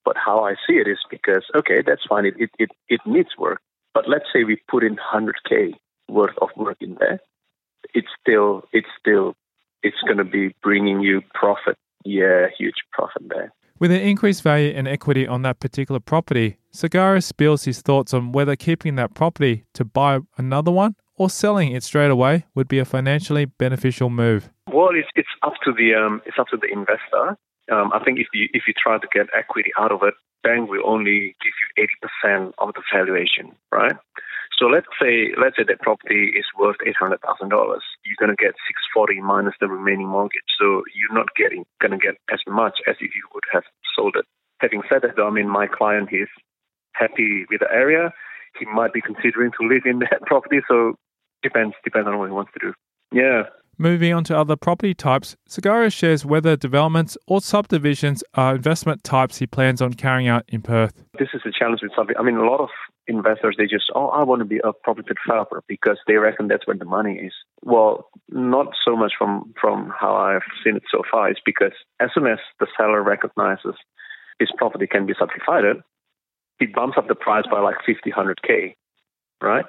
but 0.04 0.16
how 0.18 0.44
I 0.44 0.56
see 0.68 0.76
it 0.76 0.88
is 0.88 1.00
because 1.10 1.46
okay, 1.56 1.82
that's 1.86 2.06
fine. 2.08 2.26
It 2.26 2.36
it 2.38 2.50
it, 2.58 2.70
it 2.90 3.02
needs 3.06 3.30
work. 3.38 3.62
But 3.94 4.08
let's 4.08 4.26
say 4.34 4.44
we 4.44 4.58
put 4.70 4.84
in 4.84 4.96
100k 4.96 5.74
worth 6.08 6.38
of 6.42 6.50
work 6.56 6.78
in 6.82 6.98
there. 7.00 7.20
It's 7.94 8.08
still 8.22 8.64
it's 8.72 8.88
still 9.00 9.36
it's 9.84 10.02
going 10.06 10.18
to 10.18 10.24
be 10.24 10.54
bringing 10.62 11.02
you 11.02 11.22
profit. 11.34 11.78
Yeah, 12.04 12.48
huge 12.58 12.76
profit 12.92 13.24
there. 13.30 13.54
With 13.80 13.92
an 13.92 14.02
increased 14.02 14.44
value 14.44 14.74
and 14.76 14.88
equity 14.88 15.28
on 15.28 15.42
that 15.42 15.60
particular 15.60 16.00
property, 16.00 16.58
Segoro 16.72 17.22
spills 17.22 17.64
his 17.64 17.82
thoughts 17.82 18.14
on 18.14 18.32
whether 18.32 18.56
keeping 18.56 18.96
that 18.96 19.16
property 19.16 19.66
to 19.74 19.84
buy 19.84 20.20
another 20.38 20.72
one 20.72 20.96
or 21.18 21.30
selling 21.30 21.72
it 21.72 21.84
straight 21.84 22.12
away 22.12 22.46
would 22.56 22.68
be 22.68 22.80
a 22.80 22.86
financially 22.86 23.46
beneficial 23.46 24.10
move. 24.10 24.50
Well, 24.72 24.90
it's, 24.94 25.10
it's 25.16 25.30
up 25.44 25.54
to 25.66 25.72
the 25.72 25.96
um, 25.96 26.22
it's 26.26 26.38
up 26.40 26.48
to 26.50 26.58
the 26.58 26.72
investor. 26.72 27.38
Um, 27.72 27.92
I 27.94 28.04
think 28.04 28.20
if 28.20 28.28
you 28.34 28.50
if 28.54 28.64
you 28.68 28.74
try 28.82 28.98
to 29.00 29.08
get 29.14 29.28
equity 29.38 29.72
out 29.80 29.92
of 29.92 30.04
it, 30.04 30.14
bank 30.44 30.70
will 30.70 30.86
only 30.86 31.36
give 31.44 31.54
you 31.62 31.84
eighty 31.84 31.98
percent 32.02 32.54
of 32.58 32.74
the 32.74 32.82
valuation, 32.94 33.56
right? 33.72 33.96
So 34.62 34.68
let's 34.68 34.86
say 35.02 35.34
let's 35.42 35.58
say 35.58 35.66
that 35.68 35.82
property 35.82 36.38
is 36.38 36.46
worth 36.54 36.78
eight 36.86 36.96
hundred 36.96 37.22
thousand 37.22 37.50
dollars. 37.50 37.82
You're 38.06 38.22
going 38.22 38.30
to 38.30 38.38
get 38.38 38.54
six 38.70 38.78
forty 38.94 39.20
minus 39.20 39.56
the 39.60 39.68
remaining 39.68 40.08
mortgage. 40.08 40.46
So 40.60 40.84
you're 40.94 41.18
not 41.18 41.34
getting 41.36 41.66
going 41.82 41.98
to 41.98 41.98
get 41.98 42.22
as 42.32 42.40
much 42.46 42.78
as 42.88 42.96
if 43.02 43.10
you 43.16 43.26
would 43.34 43.44
have 43.52 43.64
sold 43.96 44.16
it. 44.16 44.26
Having 44.60 44.84
said 44.88 45.02
that, 45.02 45.16
though, 45.18 45.28
I 45.28 45.32
mean 45.32 45.50
my 45.50 45.66
client 45.66 46.10
is 46.12 46.28
happy 46.94 47.46
with 47.50 47.62
the 47.62 47.72
area. 47.74 48.14
He 48.60 48.68
might 48.68 48.94
be 48.94 49.02
considering 49.02 49.50
to 49.60 49.68
live 49.68 49.82
in 49.86 49.98
that 50.12 50.22
property. 50.28 50.60
So 50.68 50.94
depends 51.42 51.74
depends 51.84 52.08
on 52.08 52.20
what 52.20 52.30
he 52.30 52.34
wants 52.34 52.52
to 52.54 52.60
do. 52.68 52.74
Yeah. 53.12 53.50
Moving 53.80 54.14
on 54.14 54.24
to 54.26 54.38
other 54.38 54.56
property 54.56 54.94
types, 54.94 55.36
Segoro 55.50 55.92
shares 55.92 56.24
whether 56.24 56.56
developments 56.56 57.18
or 57.26 57.42
subdivisions 57.42 58.24
are 58.36 58.54
investment 58.54 59.04
types 59.04 59.38
he 59.38 59.48
plans 59.48 59.82
on 59.82 59.96
carrying 59.96 60.28
out 60.28 60.44
in 60.50 60.62
Perth. 60.62 61.04
This 61.18 61.30
is 61.34 61.42
a 61.46 61.52
challenge 61.52 61.80
with 61.82 61.92
something. 61.96 62.16
I 62.20 62.22
mean, 62.22 62.36
a 62.36 62.46
lot 62.46 62.60
of 62.60 62.70
investors 63.12 63.56
they 63.58 63.66
just 63.68 63.86
oh 63.96 64.08
I 64.08 64.24
want 64.24 64.40
to 64.40 64.46
be 64.46 64.60
a 64.64 64.74
property 64.74 65.10
developer 65.26 65.64
because 65.68 65.98
they 66.08 66.16
reckon 66.16 66.48
that's 66.48 66.66
where 66.66 66.76
the 66.76 66.86
money 66.86 67.16
is. 67.16 67.34
Well, 67.64 68.10
not 68.30 68.68
so 68.84 68.96
much 68.96 69.14
from 69.18 69.54
from 69.60 69.94
how 70.00 70.16
I've 70.16 70.48
seen 70.64 70.76
it 70.76 70.84
so 70.92 71.04
far. 71.10 71.30
It's 71.30 71.40
because 71.46 71.74
as 72.00 72.10
soon 72.14 72.28
as 72.28 72.40
the 72.60 72.68
seller 72.78 73.02
recognizes 73.04 73.76
his 74.40 74.50
property 74.58 74.88
can 74.88 75.06
be 75.06 75.14
subdivided, 75.18 75.78
he 76.60 76.66
bumps 76.66 76.98
up 76.98 77.08
the 77.08 77.16
price 77.16 77.46
by 77.50 77.60
like 77.60 77.76
50, 77.86 78.12
100k, 78.12 78.76
right? 79.42 79.66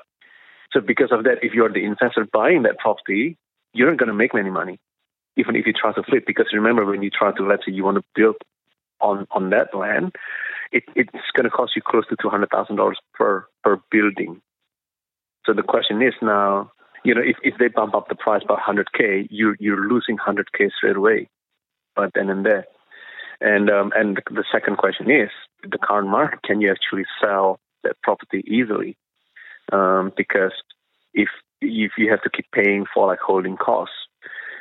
So 0.73 0.81
because 0.81 1.13
of 1.13 1.25
that, 1.25 1.39
if 1.43 1.53
you're 1.53 1.73
the 1.73 1.85
investor 1.85 2.27
buying 2.33 2.63
that 2.63 2.79
property, 2.79 3.37
you're 3.75 3.91
not 3.91 3.99
going 3.99 4.09
to 4.09 4.15
make 4.15 4.35
many 4.35 4.51
money, 4.51 4.81
even 5.37 5.57
if 5.57 5.67
you 5.67 5.73
try 5.73 5.93
to 5.93 6.03
flip. 6.03 6.25
Because 6.27 6.47
remember, 6.53 6.85
when 6.85 7.03
you 7.03 7.11
try 7.11 7.33
to 7.33 7.43
let's 7.45 7.67
say 7.67 7.73
you 7.73 7.85
want 7.85 7.99
to 7.99 8.05
build 8.15 8.37
on 9.01 9.27
on 9.31 9.51
that 9.51 9.75
land, 9.75 10.15
it, 10.73 10.85
it's 10.95 11.31
going 11.37 11.45
to 11.45 11.51
cost 11.51 11.73
you 11.77 11.83
close 11.83 12.07
to 12.09 12.17
two 12.21 12.29
hundred 12.29 12.51
thousand 12.51 12.77
dollars 12.77 12.99
per 13.15 13.47
per 13.63 13.81
building. 13.91 14.41
So 15.47 15.53
the 15.53 15.63
question 15.63 16.03
is 16.03 16.15
now, 16.23 16.71
you 17.05 17.15
know, 17.15 17.21
if, 17.21 17.37
if 17.43 17.55
they 17.59 17.69
bump 17.69 17.95
up 17.95 18.09
the 18.09 18.15
price 18.15 18.43
by 18.47 18.59
hundred 18.59 18.93
k, 18.93 19.27
you 19.31 19.55
you're 19.61 19.89
losing 19.89 20.17
hundred 20.17 20.53
k 20.53 20.71
straight 20.77 20.97
away, 20.97 21.29
but 21.95 22.11
then 22.15 22.31
and 22.31 22.45
there. 22.45 22.67
And 23.41 23.71
um, 23.71 23.93
and 23.95 24.21
the 24.31 24.45
second 24.53 24.79
question 24.79 25.11
is 25.11 25.31
the 25.69 25.79
current 25.79 26.09
market. 26.09 26.43
Can 26.43 26.61
you 26.61 26.71
actually 26.71 27.05
sell 27.21 27.59
that 27.83 27.97
property 28.03 28.45
easily? 28.47 28.97
Um, 29.73 30.13
because 30.17 30.53
if 31.13 31.29
if 31.61 31.93
you 31.99 32.11
have 32.11 32.23
to 32.23 32.31
keep 32.31 32.47
paying 32.53 32.87
for 32.93 33.07
like 33.09 33.19
holding 33.19 33.57
costs, 33.57 33.95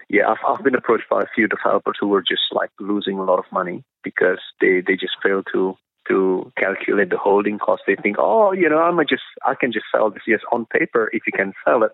yeah, 0.10 0.28
I've, 0.28 0.44
I've 0.48 0.64
been 0.64 0.76
approached 0.76 1.10
by 1.10 1.22
a 1.22 1.34
few 1.34 1.48
developers 1.48 1.98
who 2.00 2.08
were 2.08 2.22
just 2.22 2.42
like 2.52 2.72
losing 2.80 3.18
a 3.18 3.24
lot 3.24 3.40
of 3.40 3.46
money 3.52 3.84
because 4.04 4.40
they 4.60 4.82
they 4.86 4.94
just 4.94 5.14
failed 5.24 5.48
to 5.54 5.76
to 6.08 6.52
calculate 6.58 7.10
the 7.10 7.18
holding 7.18 7.60
cost. 7.60 7.84
They 7.88 7.96
think, 7.96 8.18
oh, 8.20 8.52
you 8.52 8.70
know, 8.70 8.80
I'm 8.80 9.00
just 9.08 9.24
I 9.46 9.56
can 9.56 9.72
just 9.72 9.86
sell 9.94 10.10
this. 10.10 10.24
Yes, 10.28 10.42
on 10.52 10.66
paper, 10.66 11.10
if 11.14 11.24
you 11.26 11.34
can 11.36 11.54
sell 11.66 11.84
it, 11.84 11.92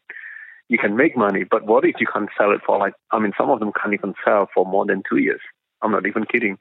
you 0.69 0.77
can 0.77 0.95
make 0.95 1.17
money. 1.17 1.43
But 1.49 1.65
what 1.65 1.85
if 1.85 1.95
you 1.99 2.07
can't 2.11 2.29
sell 2.37 2.51
it 2.51 2.61
for 2.65 2.77
like? 2.77 2.93
I 3.11 3.19
mean, 3.19 3.33
some 3.37 3.49
of 3.49 3.59
them 3.59 3.71
can't 3.79 3.93
even 3.93 4.13
sell 4.25 4.47
for 4.53 4.65
more 4.65 4.85
than 4.85 5.03
two 5.09 5.17
years. 5.17 5.41
I'm 5.81 5.91
not 5.91 6.07
even 6.07 6.25
kidding. 6.25 6.57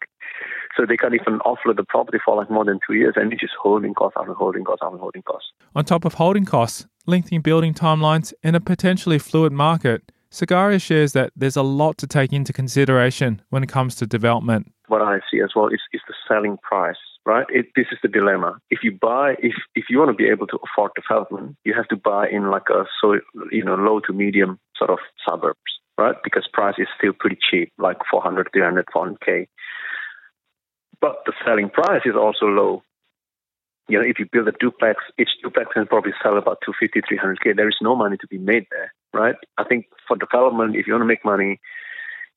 So 0.76 0.84
they 0.86 0.96
can't 0.96 1.14
even 1.14 1.38
offload 1.40 1.76
the 1.76 1.84
property 1.88 2.18
for 2.22 2.36
like 2.36 2.50
more 2.50 2.64
than 2.64 2.78
two 2.86 2.94
years, 2.94 3.14
and 3.16 3.32
it's 3.32 3.40
just 3.40 3.54
holding 3.60 3.94
costs 3.94 4.16
after 4.18 4.34
holding 4.34 4.64
costs 4.64 4.82
after 4.84 4.98
holding 4.98 5.22
costs. 5.22 5.48
On 5.74 5.84
top 5.84 6.04
of 6.04 6.14
holding 6.14 6.44
costs, 6.44 6.86
lengthy 7.06 7.38
building 7.38 7.72
timelines, 7.72 8.34
and 8.42 8.54
a 8.54 8.60
potentially 8.60 9.18
fluid 9.18 9.52
market, 9.52 10.12
Segoro 10.30 10.80
shares 10.80 11.12
that 11.12 11.32
there's 11.34 11.56
a 11.56 11.62
lot 11.62 11.96
to 11.98 12.06
take 12.06 12.32
into 12.32 12.52
consideration 12.52 13.40
when 13.48 13.62
it 13.62 13.68
comes 13.68 13.94
to 13.96 14.06
development. 14.06 14.70
What 14.88 15.02
I 15.02 15.18
see 15.30 15.40
as 15.40 15.50
well 15.54 15.68
is, 15.68 15.80
is 15.92 16.00
the 16.06 16.14
selling 16.28 16.58
price, 16.62 16.96
right? 17.24 17.46
It, 17.48 17.66
this 17.74 17.86
is 17.90 17.98
the 18.02 18.08
dilemma. 18.08 18.58
If 18.70 18.80
you 18.82 18.92
buy, 18.92 19.34
if 19.38 19.54
if 19.74 19.86
you 19.90 19.98
want 19.98 20.10
to 20.10 20.14
be 20.14 20.28
able 20.28 20.46
to 20.48 20.58
afford 20.64 20.92
development, 20.94 21.56
you 21.64 21.74
have 21.74 21.88
to 21.88 21.96
buy 21.96 22.28
in 22.28 22.50
like 22.50 22.68
a 22.70 22.84
so 23.00 23.16
you 23.50 23.64
know 23.64 23.74
low 23.74 24.00
to 24.00 24.12
medium 24.12 24.58
sort 24.76 24.90
of 24.90 24.98
suburbs, 25.28 25.58
right? 25.98 26.16
Because 26.22 26.48
price 26.52 26.76
is 26.78 26.88
still 26.98 27.12
pretty 27.18 27.38
cheap, 27.50 27.72
like 27.78 27.98
400, 28.10 28.48
300, 28.52 28.86
400k. 28.94 29.46
But 31.00 31.16
the 31.26 31.32
selling 31.44 31.70
price 31.70 32.02
is 32.04 32.14
also 32.16 32.46
low. 32.46 32.82
You 33.88 33.98
know, 33.98 34.04
if 34.04 34.18
you 34.18 34.26
build 34.30 34.48
a 34.48 34.52
duplex, 34.58 35.04
each 35.18 35.30
duplex 35.42 35.70
can 35.72 35.86
probably 35.86 36.12
sell 36.22 36.36
about 36.36 36.58
250, 36.64 37.02
300k. 37.02 37.54
There 37.54 37.68
is 37.68 37.76
no 37.80 37.94
money 37.94 38.16
to 38.16 38.26
be 38.26 38.38
made 38.38 38.66
there, 38.70 38.92
right? 39.14 39.36
I 39.58 39.64
think 39.64 39.86
for 40.08 40.16
development, 40.16 40.74
if 40.74 40.86
you 40.86 40.92
want 40.92 41.02
to 41.02 41.06
make 41.06 41.24
money, 41.24 41.60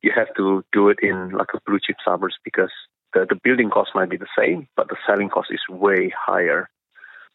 you 0.01 0.12
have 0.15 0.34
to 0.38 0.63
do 0.72 0.89
it 0.89 0.98
in 1.01 1.32
like 1.32 1.50
a 1.53 1.60
blue 1.65 1.79
chip 1.86 1.98
suburbs 2.03 2.36
because 2.44 2.72
the, 3.13 3.25
the 3.27 3.39
building 3.44 3.70
cost 3.70 3.91
might 3.96 4.10
be 4.10 4.18
the 4.18 4.27
same, 4.38 4.68
but 4.75 4.88
the 4.88 4.98
selling 5.08 5.29
cost 5.29 5.50
is 5.51 5.62
way 5.70 6.13
higher. 6.18 6.70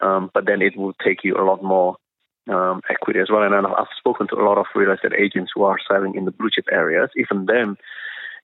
Um, 0.01 0.31
but 0.33 0.47
then 0.47 0.63
it 0.63 0.77
will 0.77 0.95
take 1.05 1.25
you 1.25 1.37
a 1.37 1.45
lot 1.45 1.63
more 1.63 1.97
um, 2.49 2.81
equity 2.91 3.21
as 3.21 3.29
well. 3.31 3.43
And 3.43 3.55
I've 3.55 3.87
spoken 3.99 4.29
to 4.29 4.37
a 4.37 4.45
lot 4.45 4.59
of 4.59 4.67
real 4.75 4.93
estate 4.93 5.13
agents 5.19 5.53
who 5.55 5.65
are 5.65 5.79
selling 5.89 6.15
in 6.15 6.25
the 6.25 6.31
blue 6.31 6.51
chip 6.55 6.67
areas. 6.71 7.11
Even 7.17 7.47
them, 7.47 7.77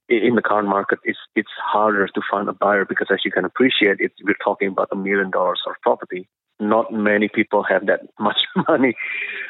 in 0.08 0.34
the 0.34 0.42
current 0.42 0.68
market, 0.68 0.98
it's 1.04 1.18
it's 1.36 1.50
harder 1.62 2.08
to 2.08 2.20
find 2.30 2.48
a 2.48 2.52
buyer 2.52 2.84
because, 2.84 3.08
as 3.12 3.20
you 3.24 3.30
can 3.30 3.44
appreciate, 3.44 3.98
it's, 4.00 4.14
we're 4.24 4.34
talking 4.42 4.68
about 4.68 4.88
a 4.90 4.96
million 4.96 5.30
dollars 5.30 5.60
of 5.66 5.74
property. 5.82 6.28
Not 6.58 6.92
many 6.92 7.28
people 7.28 7.62
have 7.62 7.86
that 7.86 8.00
much 8.18 8.42
money 8.68 8.94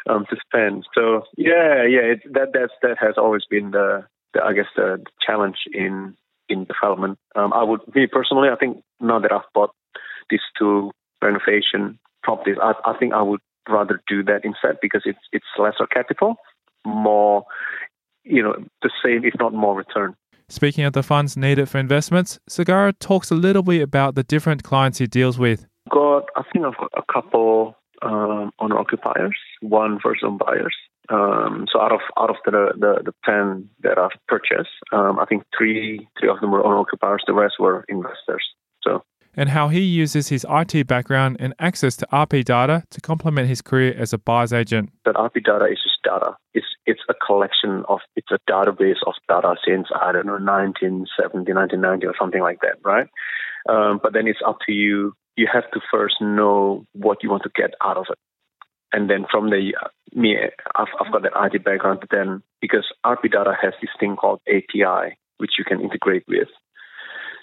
um, 0.08 0.26
to 0.30 0.36
spend. 0.46 0.86
So 0.94 1.22
yeah, 1.36 1.84
yeah, 1.84 2.12
it, 2.12 2.32
that 2.32 2.52
that's 2.52 2.72
that 2.82 2.98
has 2.98 3.14
always 3.16 3.44
been 3.48 3.70
the 3.70 4.06
I 4.34 4.52
guess 4.52 4.66
the, 4.76 4.98
the 5.02 5.10
challenge 5.26 5.56
in 5.72 6.16
in 6.48 6.66
development. 6.66 7.18
Um, 7.36 7.52
I 7.52 7.62
would, 7.62 7.80
me 7.94 8.06
personally, 8.06 8.48
I 8.48 8.56
think 8.56 8.82
now 9.00 9.20
that 9.20 9.32
I've 9.32 9.42
bought 9.54 9.70
these 10.28 10.40
two 10.58 10.90
renovation 11.22 11.98
properties, 12.22 12.56
I, 12.60 12.72
I 12.84 12.98
think 12.98 13.14
I 13.14 13.22
would 13.22 13.40
rather 13.68 14.00
do 14.08 14.22
that 14.24 14.44
instead 14.44 14.78
because 14.82 15.02
it's 15.04 15.18
it's 15.32 15.46
lesser 15.58 15.86
capital, 15.86 16.36
more, 16.84 17.44
you 18.24 18.42
know, 18.42 18.54
the 18.82 18.90
same 19.04 19.24
if 19.24 19.34
not 19.38 19.54
more 19.54 19.76
return. 19.76 20.16
Speaking 20.48 20.84
of 20.84 20.94
the 20.94 21.04
funds 21.04 21.36
needed 21.36 21.68
for 21.68 21.78
investments, 21.78 22.40
Segoro 22.50 22.92
talks 22.98 23.30
a 23.30 23.36
little 23.36 23.62
bit 23.62 23.82
about 23.82 24.16
the 24.16 24.24
different 24.24 24.64
clients 24.64 24.98
he 24.98 25.06
deals 25.06 25.38
with. 25.38 25.66
Got, 25.88 26.28
I 26.34 26.42
think 26.52 26.64
I've 26.64 26.76
got 26.76 26.90
a 26.96 27.12
couple 27.12 27.76
um, 28.02 28.50
owner 28.58 28.76
occupiers, 28.76 29.36
one 29.60 30.00
first 30.02 30.22
home 30.22 30.38
buyers. 30.38 30.74
Um, 31.10 31.66
so 31.72 31.80
out 31.80 31.92
of 31.92 32.00
out 32.18 32.30
of 32.30 32.36
the 32.44 32.72
the, 32.78 33.02
the 33.04 33.14
ten 33.24 33.68
that 33.82 33.98
I've 33.98 34.18
purchased, 34.28 34.70
um, 34.92 35.18
I 35.18 35.24
think 35.24 35.42
three 35.56 36.08
three 36.18 36.28
of 36.28 36.40
them 36.40 36.52
were 36.52 36.64
owner 36.64 36.78
occupiers. 36.78 37.22
The 37.26 37.34
rest 37.34 37.54
were 37.58 37.84
investors. 37.88 38.44
So 38.82 39.02
and 39.36 39.48
how 39.48 39.68
he 39.68 39.80
uses 39.80 40.28
his 40.28 40.44
IT 40.48 40.86
background 40.86 41.36
and 41.38 41.54
access 41.58 41.96
to 41.96 42.06
RP 42.12 42.44
data 42.44 42.84
to 42.90 43.00
complement 43.00 43.48
his 43.48 43.62
career 43.62 43.94
as 43.96 44.12
a 44.12 44.18
buyer's 44.18 44.52
agent. 44.52 44.90
But 45.04 45.14
RP 45.14 45.44
data 45.44 45.66
is 45.66 45.78
just 45.82 46.02
data. 46.02 46.36
It's 46.54 46.66
it's 46.86 47.00
a 47.08 47.14
collection 47.26 47.84
of 47.88 48.00
it's 48.16 48.30
a 48.30 48.38
database 48.50 49.00
of 49.06 49.14
data 49.28 49.54
since 49.66 49.88
I 49.94 50.12
don't 50.12 50.26
know 50.26 50.32
1970, 50.32 51.52
1990 51.52 52.06
or 52.06 52.14
something 52.18 52.42
like 52.42 52.60
that, 52.62 52.78
right? 52.84 53.06
Um, 53.68 54.00
but 54.02 54.12
then 54.12 54.26
it's 54.26 54.40
up 54.46 54.58
to 54.66 54.72
you. 54.72 55.14
You 55.36 55.46
have 55.52 55.70
to 55.72 55.80
first 55.90 56.16
know 56.20 56.84
what 56.92 57.22
you 57.22 57.30
want 57.30 57.44
to 57.44 57.50
get 57.54 57.74
out 57.82 57.96
of 57.96 58.06
it, 58.10 58.18
and 58.92 59.08
then 59.08 59.26
from 59.30 59.50
the 59.50 59.74
me, 60.14 60.36
I've, 60.74 60.88
I've 61.00 61.12
got 61.12 61.22
that 61.22 61.32
IT 61.36 61.64
background. 61.64 62.00
But 62.00 62.10
then 62.10 62.42
because 62.60 62.86
RP 63.04 63.30
data 63.32 63.54
has 63.60 63.74
this 63.80 63.90
thing 63.98 64.16
called 64.16 64.40
API, 64.48 65.16
which 65.38 65.52
you 65.58 65.64
can 65.64 65.80
integrate 65.80 66.24
with. 66.28 66.48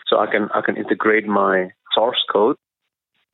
So 0.07 0.19
I 0.19 0.27
can 0.27 0.49
I 0.53 0.61
can 0.61 0.77
integrate 0.77 1.27
my 1.27 1.71
source 1.93 2.23
code 2.31 2.55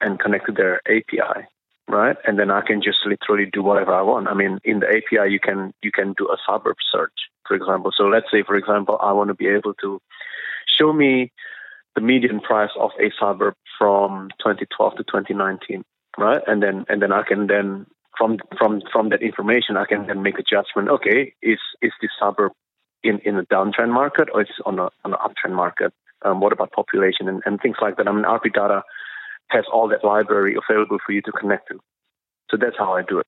and 0.01 0.19
connect 0.19 0.47
to 0.47 0.51
their 0.51 0.81
API, 0.87 1.47
right? 1.87 2.15
And 2.25 2.39
then 2.39 2.49
I 2.49 2.61
can 2.61 2.81
just 2.81 2.99
literally 3.05 3.49
do 3.51 3.61
whatever 3.61 3.93
I 3.93 4.01
want. 4.01 4.27
I 4.27 4.33
mean, 4.33 4.59
in 4.63 4.79
the 4.79 4.87
API, 4.87 5.31
you 5.31 5.39
can 5.39 5.73
you 5.83 5.91
can 5.91 6.13
do 6.17 6.29
a 6.29 6.37
suburb 6.47 6.77
search, 6.91 7.13
for 7.47 7.55
example. 7.55 7.91
So 7.95 8.05
let's 8.05 8.27
say, 8.31 8.43
for 8.43 8.55
example, 8.55 8.97
I 9.01 9.11
want 9.11 9.29
to 9.29 9.35
be 9.35 9.47
able 9.47 9.73
to 9.81 9.99
show 10.79 10.93
me 10.93 11.31
the 11.95 12.01
median 12.01 12.39
price 12.39 12.71
of 12.79 12.91
a 12.99 13.11
suburb 13.19 13.53
from 13.77 14.29
2012 14.39 14.95
to 14.97 15.03
2019, 15.03 15.83
right? 16.17 16.41
And 16.47 16.63
then 16.63 16.85
and 16.89 17.01
then 17.01 17.11
I 17.11 17.23
can 17.23 17.47
then 17.47 17.85
from 18.17 18.37
from 18.57 18.81
from 18.91 19.09
that 19.09 19.21
information, 19.21 19.77
I 19.77 19.85
can 19.85 20.07
then 20.07 20.21
make 20.21 20.39
a 20.39 20.43
judgment. 20.43 20.89
Okay, 20.89 21.33
is 21.41 21.59
is 21.81 21.91
this 22.01 22.11
suburb 22.19 22.51
in 23.03 23.19
in 23.25 23.37
a 23.37 23.43
downtrend 23.43 23.91
market 23.91 24.29
or 24.33 24.41
is 24.41 24.47
on 24.65 24.79
a 24.79 24.89
on 25.03 25.13
an 25.13 25.19
uptrend 25.25 25.55
market? 25.55 25.93
Um, 26.23 26.39
what 26.39 26.53
about 26.53 26.71
population 26.71 27.27
and, 27.27 27.41
and 27.45 27.59
things 27.61 27.75
like 27.81 27.97
that? 27.97 28.07
I 28.07 28.11
mean, 28.11 28.23
RP 28.23 28.53
Data 28.53 28.83
has 29.49 29.65
all 29.71 29.89
that 29.89 30.05
library 30.05 30.55
available 30.55 30.97
for 31.05 31.11
you 31.11 31.21
to 31.21 31.31
connect 31.31 31.67
to. 31.69 31.79
So 32.49 32.57
that's 32.57 32.77
how 32.77 32.93
I 32.93 33.01
do 33.03 33.19
it. 33.19 33.27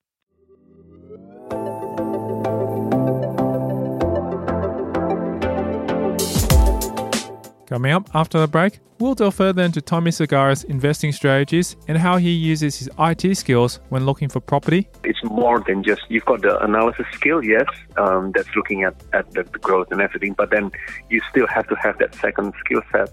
Coming 7.68 7.94
up 7.94 8.10
after 8.14 8.40
the 8.40 8.48
break, 8.48 8.80
we'll 9.00 9.16
delve 9.16 9.34
further 9.34 9.64
into 9.64 9.82
Tommy 9.82 10.12
Segoro's 10.12 10.64
investing 10.66 11.12
strategies 11.12 11.76
and 11.88 11.98
how 11.98 12.18
he 12.18 12.30
uses 12.30 12.78
his 12.78 12.90
IT 13.00 13.36
skills 13.36 13.80
when 13.90 14.06
looking 14.06 14.30
for 14.30 14.40
property. 14.40 14.88
It's 15.04 15.24
more 15.24 15.64
than 15.66 15.84
just 15.84 16.04
you've 16.08 16.26
got 16.26 16.44
the 16.44 16.64
analysis 16.64 17.08
skill, 17.14 17.44
yes, 17.44 17.66
um, 17.98 18.32
that's 18.36 18.56
looking 18.56 18.84
at, 18.84 18.96
at 19.14 19.32
the, 19.32 19.44
the 19.44 19.58
growth 19.58 19.88
and 19.92 20.00
everything, 20.00 20.34
but 20.38 20.52
then 20.52 20.72
you 21.10 21.20
still 21.32 21.48
have 21.48 21.68
to 21.70 21.76
have 21.76 21.98
that 21.98 22.14
second 22.16 22.54
skill 22.64 22.82
set, 22.92 23.12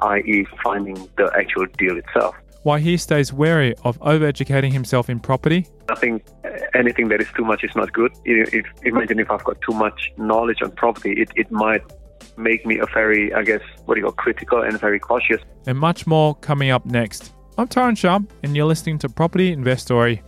i.e., 0.00 0.46
finding 0.62 0.94
the 1.16 1.32
actual 1.36 1.66
deal 1.76 1.98
itself. 1.98 2.36
Why 2.62 2.78
he 2.78 2.96
stays 2.96 3.32
wary 3.32 3.74
of 3.84 3.98
overeducating 4.00 4.72
himself 4.72 5.10
in 5.10 5.18
property. 5.18 5.66
I 5.88 5.94
think 5.96 6.24
anything 6.74 7.08
that 7.08 7.20
is 7.20 7.28
too 7.36 7.44
much 7.44 7.64
is 7.64 7.74
not 7.74 7.92
good. 7.92 8.12
If, 8.24 8.54
if, 8.54 8.66
imagine 8.82 9.18
if 9.18 9.30
I've 9.30 9.44
got 9.44 9.60
too 9.62 9.74
much 9.74 10.12
knowledge 10.18 10.62
on 10.62 10.70
property, 10.72 11.12
it, 11.12 11.30
it 11.34 11.50
might 11.50 11.82
make 12.36 12.64
me 12.64 12.78
a 12.78 12.86
very, 12.86 13.32
I 13.34 13.42
guess, 13.42 13.62
what 13.84 13.94
do 13.94 14.00
you 14.00 14.06
call, 14.06 14.12
critical 14.12 14.62
and 14.62 14.78
very 14.80 14.98
cautious. 14.98 15.40
And 15.66 15.78
much 15.78 16.06
more 16.06 16.34
coming 16.36 16.70
up 16.70 16.86
next. 16.86 17.32
I'm 17.56 17.68
Tyrone 17.68 17.96
Shum, 17.96 18.28
and 18.42 18.56
you're 18.56 18.66
listening 18.66 18.98
to 19.00 19.08
Property 19.08 19.52
Investory. 19.52 20.22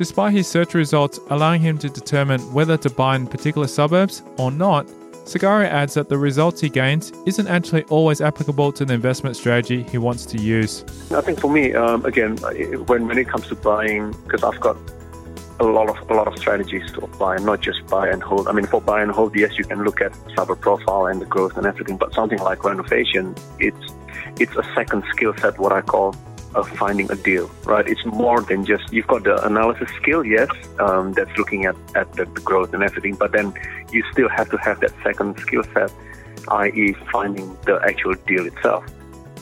Despite 0.00 0.32
his 0.32 0.48
search 0.48 0.72
results 0.72 1.20
allowing 1.28 1.60
him 1.60 1.76
to 1.76 1.90
determine 1.90 2.40
whether 2.54 2.78
to 2.78 2.88
buy 2.88 3.16
in 3.16 3.26
particular 3.26 3.66
suburbs 3.66 4.22
or 4.38 4.50
not, 4.50 4.88
Segoro 5.30 5.64
adds 5.64 5.94
that 5.94 6.08
the 6.08 6.18
results 6.18 6.60
he 6.60 6.68
gains 6.68 7.12
isn't 7.24 7.46
actually 7.46 7.84
always 7.84 8.20
applicable 8.20 8.72
to 8.72 8.84
the 8.84 8.92
investment 8.92 9.36
strategy 9.36 9.84
he 9.84 9.96
wants 9.96 10.26
to 10.26 10.38
use. 10.38 10.84
I 11.12 11.20
think 11.20 11.38
for 11.38 11.48
me, 11.48 11.72
um, 11.72 12.04
again, 12.04 12.36
when, 12.88 13.06
when 13.06 13.16
it 13.16 13.28
comes 13.28 13.46
to 13.46 13.54
buying, 13.54 14.10
because 14.24 14.42
I've 14.42 14.58
got 14.58 14.76
a 15.60 15.64
lot 15.64 15.88
of 15.88 16.10
a 16.10 16.14
lot 16.14 16.26
of 16.26 16.36
strategies 16.36 16.90
to 16.94 17.02
apply, 17.02 17.36
not 17.36 17.60
just 17.60 17.86
buy 17.86 18.08
and 18.08 18.20
hold. 18.20 18.48
I 18.48 18.52
mean, 18.52 18.66
for 18.66 18.80
buy 18.80 19.02
and 19.02 19.12
hold, 19.12 19.36
yes, 19.36 19.56
you 19.56 19.64
can 19.64 19.84
look 19.84 20.00
at 20.00 20.12
suburb 20.34 20.60
profile 20.62 21.06
and 21.06 21.20
the 21.20 21.26
growth 21.26 21.56
and 21.56 21.64
everything, 21.64 21.96
but 21.96 22.12
something 22.12 22.40
like 22.40 22.64
renovation, 22.64 23.36
it's 23.60 23.94
it's 24.40 24.56
a 24.56 24.64
second 24.74 25.04
skill 25.12 25.32
set, 25.36 25.60
what 25.60 25.72
I 25.72 25.82
call 25.82 26.16
of 26.54 26.68
finding 26.70 27.10
a 27.10 27.14
deal, 27.14 27.50
right? 27.64 27.86
It's 27.86 28.04
more 28.04 28.40
than 28.40 28.64
just 28.64 28.92
you've 28.92 29.06
got 29.06 29.24
the 29.24 29.44
analysis 29.46 29.88
skill, 29.96 30.24
yes, 30.24 30.48
um, 30.78 31.12
that's 31.12 31.36
looking 31.38 31.64
at, 31.66 31.76
at 31.94 32.12
the, 32.14 32.24
growth 32.26 32.74
and 32.74 32.82
everything, 32.82 33.14
but 33.14 33.32
then 33.32 33.52
you 33.92 34.04
still 34.12 34.28
have 34.28 34.50
to 34.50 34.56
have 34.58 34.80
that 34.80 34.92
second 35.02 35.38
skill 35.38 35.62
set, 35.74 35.92
i.e., 36.48 36.94
finding 37.12 37.56
the 37.66 37.80
actual 37.84 38.14
deal 38.26 38.46
itself. 38.46 38.84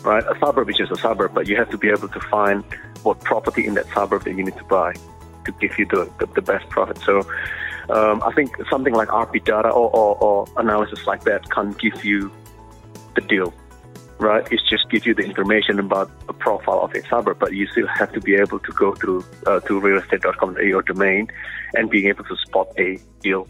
right? 0.02 0.24
A 0.24 0.38
suburb 0.38 0.68
is 0.68 0.76
just 0.76 0.92
a 0.92 0.96
suburb, 0.96 1.32
but 1.32 1.46
you 1.48 1.56
have 1.56 1.70
to 1.70 1.78
be 1.78 1.88
able 1.88 2.08
to 2.08 2.20
find 2.20 2.62
what 3.02 3.20
property 3.20 3.66
in 3.66 3.74
that 3.74 3.86
suburb 3.94 4.24
that 4.24 4.34
you 4.34 4.44
need 4.44 4.56
to 4.56 4.64
buy 4.64 4.94
to 5.44 5.52
give 5.52 5.78
you 5.78 5.86
the, 5.86 6.10
the, 6.18 6.26
the 6.26 6.42
best 6.42 6.68
profit. 6.68 6.98
So 6.98 7.20
um, 7.88 8.22
I 8.22 8.32
think 8.34 8.54
something 8.68 8.92
like 8.92 9.08
RP 9.08 9.44
data 9.44 9.68
or, 9.68 9.90
or, 9.90 10.16
or 10.22 10.48
analysis 10.58 11.06
like 11.06 11.24
that 11.24 11.48
can 11.50 11.72
give 11.72 12.04
you 12.04 12.30
the 13.14 13.22
deal 13.22 13.54
right? 14.18 14.50
it 14.52 14.60
just 14.68 14.88
gives 14.90 15.06
you 15.06 15.14
the 15.14 15.22
information 15.22 15.78
about 15.78 16.10
a 16.28 16.32
profile 16.32 16.80
of 16.80 16.92
a 16.94 17.02
suburb, 17.08 17.38
but 17.38 17.52
you 17.52 17.66
still 17.68 17.86
have 17.86 18.12
to 18.12 18.20
be 18.20 18.34
able 18.34 18.58
to 18.60 18.72
go 18.72 18.94
through 18.94 19.24
uh, 19.46 19.60
to 19.60 19.80
your 20.66 20.82
domain, 20.82 21.28
and 21.74 21.90
being 21.90 22.06
able 22.06 22.24
to 22.24 22.36
spot 22.36 22.68
a 22.78 22.98
deal 23.20 23.46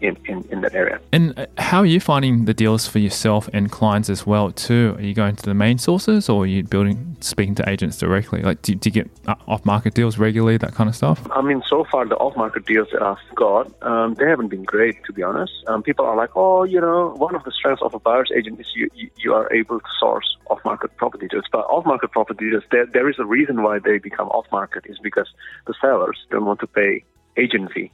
in, 0.00 0.16
in, 0.26 0.44
in 0.50 0.60
that 0.62 0.74
area. 0.74 1.00
And 1.12 1.38
uh, 1.38 1.46
how 1.58 1.80
are 1.80 1.86
you 1.86 2.00
finding 2.00 2.44
the 2.44 2.54
deals 2.54 2.86
for 2.86 2.98
yourself 2.98 3.48
and 3.52 3.70
clients 3.70 4.08
as 4.08 4.26
well 4.26 4.50
too? 4.50 4.94
Are 4.98 5.02
you 5.02 5.14
going 5.14 5.36
to 5.36 5.42
the 5.42 5.54
main 5.54 5.78
sources 5.78 6.28
or 6.28 6.44
are 6.44 6.46
you 6.46 6.62
building 6.62 7.16
speaking 7.20 7.54
to 7.56 7.68
agents 7.68 7.98
directly? 7.98 8.42
Like 8.42 8.62
do, 8.62 8.74
do 8.74 8.88
you 8.88 8.92
get 8.92 9.10
uh, 9.26 9.34
off 9.46 9.64
market 9.64 9.94
deals 9.94 10.18
regularly, 10.18 10.56
that 10.58 10.74
kind 10.74 10.88
of 10.88 10.96
stuff? 10.96 11.26
I 11.30 11.42
mean, 11.42 11.62
so 11.68 11.84
far 11.84 12.06
the 12.06 12.16
off 12.16 12.36
market 12.36 12.66
deals 12.66 12.88
that 12.92 13.02
I've 13.02 13.34
got, 13.34 13.72
um, 13.82 14.14
they 14.14 14.26
haven't 14.26 14.48
been 14.48 14.64
great 14.64 15.04
to 15.04 15.12
be 15.12 15.22
honest. 15.22 15.52
Um, 15.66 15.82
people 15.82 16.04
are 16.04 16.16
like, 16.16 16.30
oh, 16.36 16.64
you 16.64 16.80
know, 16.80 17.14
one 17.16 17.34
of 17.34 17.44
the 17.44 17.52
strengths 17.52 17.82
of 17.82 17.94
a 17.94 17.98
buyer's 17.98 18.30
agent 18.34 18.60
is 18.60 18.66
you, 18.74 18.88
you, 18.94 19.10
you 19.16 19.34
are 19.34 19.52
able 19.52 19.80
to 19.80 19.86
source 19.98 20.36
off 20.50 20.64
market 20.64 20.96
property 20.96 21.28
deals. 21.28 21.44
But 21.50 21.60
off 21.60 21.84
market 21.86 22.10
property 22.10 22.50
deals, 22.50 22.64
there, 22.70 22.86
there 22.86 23.08
is 23.08 23.18
a 23.18 23.24
reason 23.24 23.62
why 23.62 23.78
they 23.78 23.98
become 23.98 24.28
off 24.28 24.46
market 24.52 24.84
is 24.86 24.98
because 24.98 25.28
the 25.66 25.74
sellers 25.80 26.18
don't 26.30 26.44
want 26.44 26.60
to 26.60 26.66
pay 26.66 27.04
agent 27.36 27.72
fee, 27.72 27.90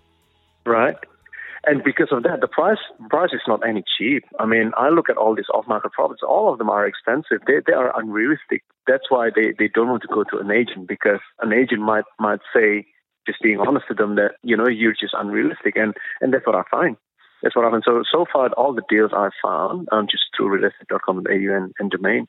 right? 0.65 0.97
And 1.67 1.83
because 1.83 2.09
of 2.11 2.23
that, 2.25 2.41
the 2.41 2.49
price 2.49 2.79
price 3.09 3.33
is 3.33 3.41
not 3.47 3.67
any 3.67 3.83
cheap. 3.97 4.25
I 4.39 4.47
mean, 4.47 4.73
I 4.77 4.91
look 4.91 5.09
at 5.09 5.17
all 5.17 5.35
these 5.35 5.49
off-market 5.53 5.93
properties; 5.93 6.23
all 6.27 6.53
of 6.53 6.59
them 6.59 6.69
are 6.69 6.87
expensive. 6.87 7.41
They 7.47 7.61
they 7.67 7.73
are 7.73 7.99
unrealistic. 7.99 8.63
That's 8.87 9.11
why 9.11 9.31
they, 9.35 9.55
they 9.59 9.69
don't 9.69 9.89
want 9.89 10.03
to 10.03 10.09
go 10.09 10.25
to 10.25 10.39
an 10.39 10.51
agent 10.51 10.89
because 10.89 11.21
an 11.41 11.53
agent 11.53 11.81
might 11.81 12.05
might 12.19 12.41
say, 12.55 12.87
just 13.27 13.41
being 13.43 13.61
honest 13.61 13.87
to 13.89 13.95
them, 13.95 14.17
that 14.17 14.33
you 14.43 14.57
know 14.57 14.69
you're 14.69 14.93
just 14.93 15.15
unrealistic, 15.17 15.77
and 15.77 15.95
and 16.21 16.35
that's 16.35 16.47
what 16.47 16.57
I 16.57 16.63
find. 16.71 16.97
That's 17.43 17.57
what 17.57 17.65
I. 17.65 17.79
So 17.85 18.03
so 18.11 18.27
far, 18.31 18.49
all 18.53 18.75
the 18.75 18.83
deals 18.89 19.13
I've 19.17 19.33
found, 19.43 19.89
um, 19.93 20.07
just 20.11 20.25
through 20.37 20.59
realestate.com.au 20.59 21.57
and, 21.57 21.73
and 21.79 21.91
domain. 21.91 22.27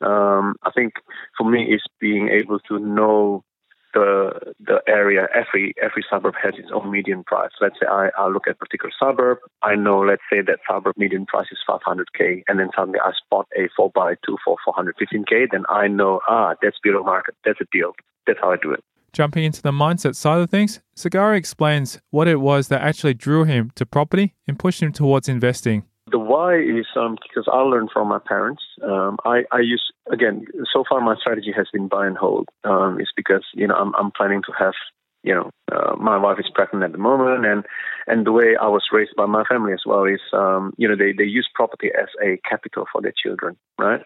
Um, 0.00 0.56
I 0.62 0.70
think 0.74 0.94
for 1.36 1.48
me 1.48 1.64
is 1.64 1.82
being 2.00 2.28
able 2.28 2.58
to 2.70 2.78
know 2.78 3.44
the 3.94 4.54
the 4.60 4.80
area 4.86 5.28
every 5.34 5.74
every 5.82 6.04
suburb 6.10 6.34
has 6.42 6.54
its 6.56 6.68
own 6.72 6.90
median 6.90 7.24
price. 7.24 7.50
Let's 7.60 7.76
say 7.80 7.86
I, 7.86 8.10
I 8.18 8.28
look 8.28 8.46
at 8.46 8.54
a 8.54 8.56
particular 8.56 8.92
suburb, 8.98 9.38
I 9.62 9.74
know 9.74 10.00
let's 10.00 10.22
say 10.30 10.40
that 10.42 10.60
suburb 10.68 10.94
median 10.96 11.26
price 11.26 11.48
is 11.50 11.58
500k, 11.68 12.42
and 12.48 12.58
then 12.58 12.70
suddenly 12.76 13.00
I 13.04 13.12
spot 13.12 13.46
a 13.56 13.68
4 13.76 13.90
by 13.94 14.14
2 14.26 14.36
for 14.44 14.56
415k, 14.66 15.48
then 15.50 15.64
I 15.68 15.88
know 15.88 16.20
ah 16.28 16.54
that's 16.62 16.78
below 16.82 17.02
market, 17.02 17.34
that's 17.44 17.60
a 17.60 17.66
deal. 17.72 17.92
That's 18.26 18.38
how 18.40 18.52
I 18.52 18.56
do 18.62 18.72
it. 18.72 18.84
Jumping 19.12 19.42
into 19.42 19.60
the 19.60 19.72
mindset 19.72 20.14
side 20.14 20.40
of 20.40 20.50
things, 20.50 20.80
Segoro 20.96 21.36
explains 21.36 22.00
what 22.10 22.28
it 22.28 22.36
was 22.36 22.68
that 22.68 22.80
actually 22.80 23.14
drew 23.14 23.44
him 23.44 23.72
to 23.74 23.84
property 23.84 24.34
and 24.46 24.56
pushed 24.56 24.82
him 24.82 24.92
towards 24.92 25.28
investing. 25.28 25.82
The 26.10 26.18
why 26.18 26.58
is 26.58 26.86
um, 26.96 27.16
because 27.22 27.48
I 27.52 27.60
learned 27.60 27.90
from 27.92 28.08
my 28.08 28.18
parents. 28.18 28.62
Um, 28.82 29.18
I, 29.24 29.42
I 29.52 29.60
use 29.60 29.92
again. 30.10 30.44
So 30.72 30.82
far, 30.88 31.00
my 31.00 31.14
strategy 31.20 31.52
has 31.56 31.68
been 31.72 31.88
buy 31.88 32.06
and 32.06 32.16
hold. 32.16 32.48
Um, 32.64 32.98
it's 33.00 33.12
because 33.14 33.44
you 33.54 33.66
know 33.66 33.74
I'm, 33.74 33.94
I'm 33.94 34.10
planning 34.10 34.42
to 34.46 34.52
have 34.58 34.74
you 35.22 35.34
know 35.34 35.50
uh, 35.70 35.94
my 35.96 36.16
wife 36.16 36.38
is 36.40 36.50
pregnant 36.52 36.84
at 36.84 36.92
the 36.92 36.98
moment, 36.98 37.46
and 37.46 37.64
and 38.06 38.26
the 38.26 38.32
way 38.32 38.56
I 38.60 38.66
was 38.66 38.88
raised 38.90 39.14
by 39.16 39.26
my 39.26 39.44
family 39.44 39.72
as 39.72 39.82
well 39.86 40.04
is 40.04 40.20
um, 40.32 40.72
you 40.78 40.88
know 40.88 40.96
they 40.96 41.12
they 41.12 41.24
use 41.24 41.48
property 41.54 41.90
as 41.96 42.08
a 42.24 42.40
capital 42.48 42.86
for 42.90 43.00
their 43.00 43.14
children, 43.22 43.56
right? 43.78 44.00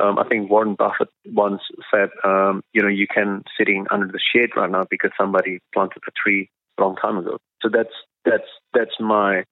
Um, 0.00 0.18
I 0.18 0.28
think 0.28 0.50
Warren 0.50 0.76
Buffett 0.76 1.08
once 1.26 1.62
said 1.92 2.10
um, 2.24 2.62
you 2.72 2.82
know 2.82 2.88
you 2.88 3.06
can 3.12 3.42
sitting 3.58 3.86
under 3.90 4.06
the 4.06 4.20
shade 4.32 4.50
right 4.54 4.70
now 4.70 4.84
because 4.88 5.10
somebody 5.18 5.58
planted 5.72 6.02
a 6.06 6.12
tree 6.12 6.50
a 6.78 6.82
long 6.82 6.96
time 6.96 7.16
ago. 7.18 7.38
So 7.62 7.68
that's 7.72 7.94
that's 8.24 8.48
that's 8.74 9.00
my 9.00 9.44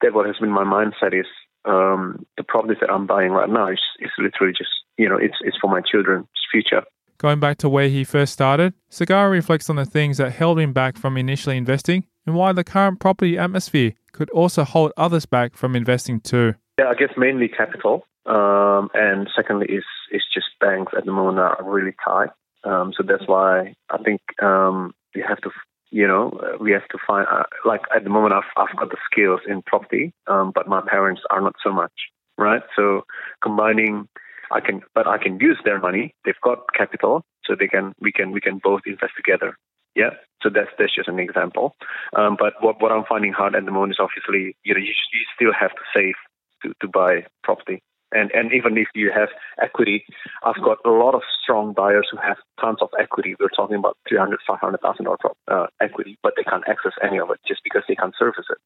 that 0.00 0.14
what 0.14 0.26
has 0.26 0.36
been 0.38 0.50
my 0.50 0.64
mindset 0.64 1.18
is 1.18 1.26
um, 1.64 2.24
the 2.36 2.42
properties 2.42 2.78
that 2.80 2.90
I'm 2.90 3.06
buying 3.06 3.32
right 3.32 3.48
now 3.48 3.68
is, 3.68 3.80
is 4.00 4.10
literally 4.18 4.52
just, 4.56 4.70
you 4.96 5.08
know, 5.08 5.16
it's, 5.16 5.36
it's 5.42 5.56
for 5.60 5.70
my 5.70 5.80
children's 5.80 6.26
future. 6.50 6.82
Going 7.18 7.40
back 7.40 7.58
to 7.58 7.68
where 7.68 7.88
he 7.88 8.04
first 8.04 8.32
started, 8.32 8.72
Segoro 8.90 9.30
reflects 9.30 9.68
on 9.68 9.76
the 9.76 9.84
things 9.84 10.16
that 10.16 10.32
held 10.32 10.58
him 10.58 10.72
back 10.72 10.96
from 10.96 11.16
initially 11.18 11.56
investing 11.58 12.04
and 12.26 12.34
why 12.34 12.52
the 12.52 12.64
current 12.64 12.98
property 12.98 13.36
atmosphere 13.36 13.92
could 14.12 14.30
also 14.30 14.64
hold 14.64 14.92
others 14.96 15.26
back 15.26 15.56
from 15.56 15.76
investing 15.76 16.20
too. 16.20 16.54
Yeah, 16.78 16.86
I 16.86 16.94
guess 16.94 17.10
mainly 17.16 17.48
capital. 17.48 18.06
Um, 18.26 18.88
and 18.94 19.28
secondly, 19.34 19.66
is 19.66 19.84
is 20.12 20.22
just 20.32 20.46
banks 20.60 20.92
at 20.96 21.04
the 21.04 21.12
moment 21.12 21.38
are 21.38 21.58
really 21.64 21.94
tight. 22.04 22.30
Um, 22.64 22.92
so 22.96 23.02
that's 23.06 23.26
why 23.26 23.74
I 23.90 23.98
think 23.98 24.20
um, 24.42 24.92
we 25.14 25.24
have 25.26 25.40
to 25.40 25.50
you 25.90 26.06
know, 26.06 26.56
we 26.60 26.72
have 26.72 26.86
to 26.88 26.98
find, 27.06 27.26
uh, 27.30 27.44
like 27.64 27.82
at 27.94 28.04
the 28.04 28.10
moment, 28.10 28.34
I've, 28.34 28.50
I've 28.56 28.76
got 28.76 28.90
the 28.90 28.96
skills 29.10 29.40
in 29.46 29.62
property, 29.62 30.12
um, 30.26 30.52
but 30.54 30.68
my 30.68 30.80
parents 30.86 31.22
are 31.30 31.40
not 31.40 31.54
so 31.62 31.72
much, 31.72 31.92
right? 32.38 32.62
So 32.76 33.02
combining, 33.42 34.08
I 34.52 34.60
can, 34.60 34.82
but 34.94 35.06
I 35.06 35.18
can 35.18 35.38
use 35.40 35.58
their 35.64 35.80
money. 35.80 36.14
They've 36.24 36.34
got 36.42 36.72
capital, 36.74 37.24
so 37.44 37.54
they 37.58 37.66
can, 37.66 37.92
we 38.00 38.12
can, 38.12 38.30
we 38.32 38.40
can 38.40 38.60
both 38.62 38.82
invest 38.86 39.12
together. 39.16 39.56
Yeah. 39.96 40.10
So 40.42 40.48
that's, 40.48 40.70
that's 40.78 40.94
just 40.94 41.08
an 41.08 41.18
example. 41.18 41.74
Um, 42.16 42.36
but 42.38 42.54
what, 42.60 42.80
what 42.80 42.92
I'm 42.92 43.04
finding 43.08 43.32
hard 43.32 43.54
at 43.54 43.64
the 43.64 43.72
moment 43.72 43.92
is 43.92 43.98
obviously, 44.00 44.56
you 44.64 44.74
know, 44.74 44.80
you, 44.80 44.94
you 45.12 45.24
still 45.34 45.52
have 45.58 45.70
to 45.72 45.82
save 45.94 46.14
to, 46.62 46.72
to 46.80 46.88
buy 46.88 47.26
property. 47.42 47.82
And 48.12 48.30
and 48.32 48.52
even 48.52 48.76
if 48.76 48.88
you 48.94 49.10
have 49.14 49.28
equity, 49.62 50.04
I've 50.42 50.62
got 50.64 50.78
a 50.84 50.90
lot 50.90 51.14
of 51.14 51.22
strong 51.42 51.72
buyers 51.72 52.08
who 52.10 52.18
have 52.18 52.38
tons 52.60 52.78
of 52.82 52.88
equity. 52.98 53.36
We're 53.38 53.48
talking 53.48 53.76
about 53.76 53.96
three 54.08 54.18
hundred, 54.18 54.40
five 54.46 54.58
hundred 54.60 54.80
thousand 54.80 55.04
dollars 55.04 55.20
uh, 55.48 55.66
equity, 55.80 56.18
but 56.22 56.34
they 56.36 56.42
can't 56.42 56.64
access 56.68 56.92
any 57.02 57.18
of 57.18 57.30
it 57.30 57.38
just 57.46 57.62
because 57.62 57.82
they 57.88 57.94
can't 57.94 58.14
service 58.18 58.46
it. 58.50 58.58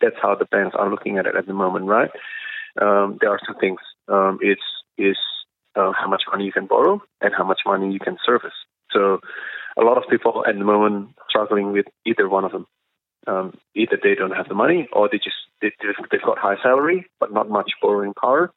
That's 0.00 0.16
how 0.20 0.34
the 0.34 0.44
banks 0.44 0.76
are 0.78 0.90
looking 0.90 1.18
at 1.18 1.26
it 1.26 1.34
at 1.36 1.46
the 1.46 1.54
moment, 1.54 1.86
right? 1.86 2.10
Um, 2.80 3.18
there 3.20 3.30
are 3.30 3.40
two 3.46 3.54
things. 3.60 3.80
Um, 4.08 4.38
it's 4.40 4.62
is 4.96 5.18
uh, 5.76 5.92
how 5.92 6.08
much 6.08 6.22
money 6.30 6.44
you 6.44 6.52
can 6.52 6.66
borrow 6.66 7.02
and 7.20 7.34
how 7.36 7.44
much 7.44 7.60
money 7.66 7.92
you 7.92 7.98
can 7.98 8.16
service. 8.24 8.54
So 8.92 9.18
a 9.76 9.82
lot 9.82 9.98
of 9.98 10.04
people 10.08 10.44
at 10.46 10.56
the 10.56 10.64
moment 10.64 11.10
struggling 11.28 11.72
with 11.72 11.86
either 12.06 12.28
one 12.28 12.44
of 12.44 12.52
them. 12.52 12.66
Um, 13.26 13.54
either 13.74 13.98
they 14.00 14.14
don't 14.14 14.36
have 14.36 14.48
the 14.48 14.54
money 14.54 14.86
or 14.92 15.08
they 15.10 15.16
just 15.16 15.36
they, 15.62 15.72
they've 16.10 16.20
got 16.22 16.36
high 16.36 16.62
salary 16.62 17.06
but 17.18 17.32
not 17.32 17.48
much 17.48 17.70
borrowing 17.80 18.12
power 18.12 18.52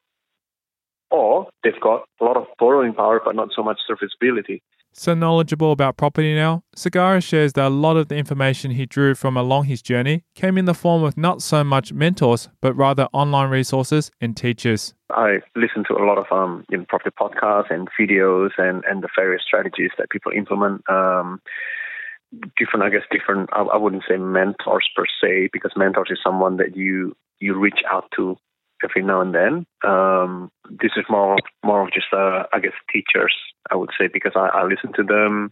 or 1.11 1.47
they've 1.63 1.79
got 1.81 2.03
a 2.21 2.23
lot 2.23 2.37
of 2.37 2.45
borrowing 2.59 2.93
power 2.93 3.21
but 3.23 3.35
not 3.35 3.49
so 3.55 3.63
much 3.63 3.79
serviceability. 3.87 4.61
So 4.93 5.13
knowledgeable 5.13 5.71
about 5.71 5.95
property 5.95 6.33
now, 6.33 6.63
Segoro 6.75 7.23
shares 7.23 7.53
that 7.53 7.67
a 7.67 7.69
lot 7.69 7.97
of 7.97 8.07
the 8.07 8.15
information 8.15 8.71
he 8.71 8.87
drew 8.87 9.13
from 9.13 9.37
along 9.37 9.65
his 9.65 9.81
journey 9.81 10.23
came 10.33 10.57
in 10.57 10.65
the 10.65 10.73
form 10.73 11.03
of 11.03 11.15
not 11.15 11.43
so 11.43 11.63
much 11.63 11.93
mentors, 11.93 12.49
but 12.61 12.73
rather 12.73 13.07
online 13.13 13.51
resources 13.51 14.09
and 14.19 14.35
teachers. 14.35 14.95
I 15.11 15.41
listen 15.55 15.83
to 15.89 15.93
a 15.93 16.03
lot 16.03 16.17
of 16.17 16.25
um, 16.31 16.65
you 16.69 16.79
know, 16.79 16.85
property 16.89 17.15
podcasts 17.19 17.69
and 17.69 17.87
videos 17.99 18.49
and, 18.57 18.83
and 18.89 19.03
the 19.03 19.09
various 19.15 19.43
strategies 19.45 19.91
that 19.99 20.09
people 20.09 20.31
implement. 20.31 20.81
Um, 20.89 21.41
different, 22.57 22.83
I 22.83 22.89
guess, 22.89 23.05
different. 23.11 23.49
I, 23.53 23.61
I 23.61 23.77
wouldn't 23.77 24.03
say 24.09 24.17
mentors 24.17 24.89
per 24.95 25.05
se, 25.21 25.49
because 25.53 25.71
mentors 25.75 26.09
is 26.09 26.19
someone 26.23 26.57
that 26.57 26.75
you 26.75 27.15
you 27.39 27.57
reach 27.57 27.79
out 27.89 28.05
to 28.15 28.35
every 28.83 29.03
now 29.03 29.21
and 29.21 29.33
then. 29.33 29.65
Um, 29.83 30.51
this 30.69 30.91
is 30.95 31.05
more 31.09 31.37
more 31.63 31.83
of 31.83 31.93
just 31.93 32.07
uh, 32.13 32.43
I 32.53 32.59
guess 32.59 32.73
teachers 32.91 33.33
I 33.71 33.75
would 33.75 33.89
say 33.99 34.07
because 34.11 34.33
I, 34.35 34.47
I 34.47 34.63
listen 34.63 34.93
to 34.93 35.03
them, 35.03 35.51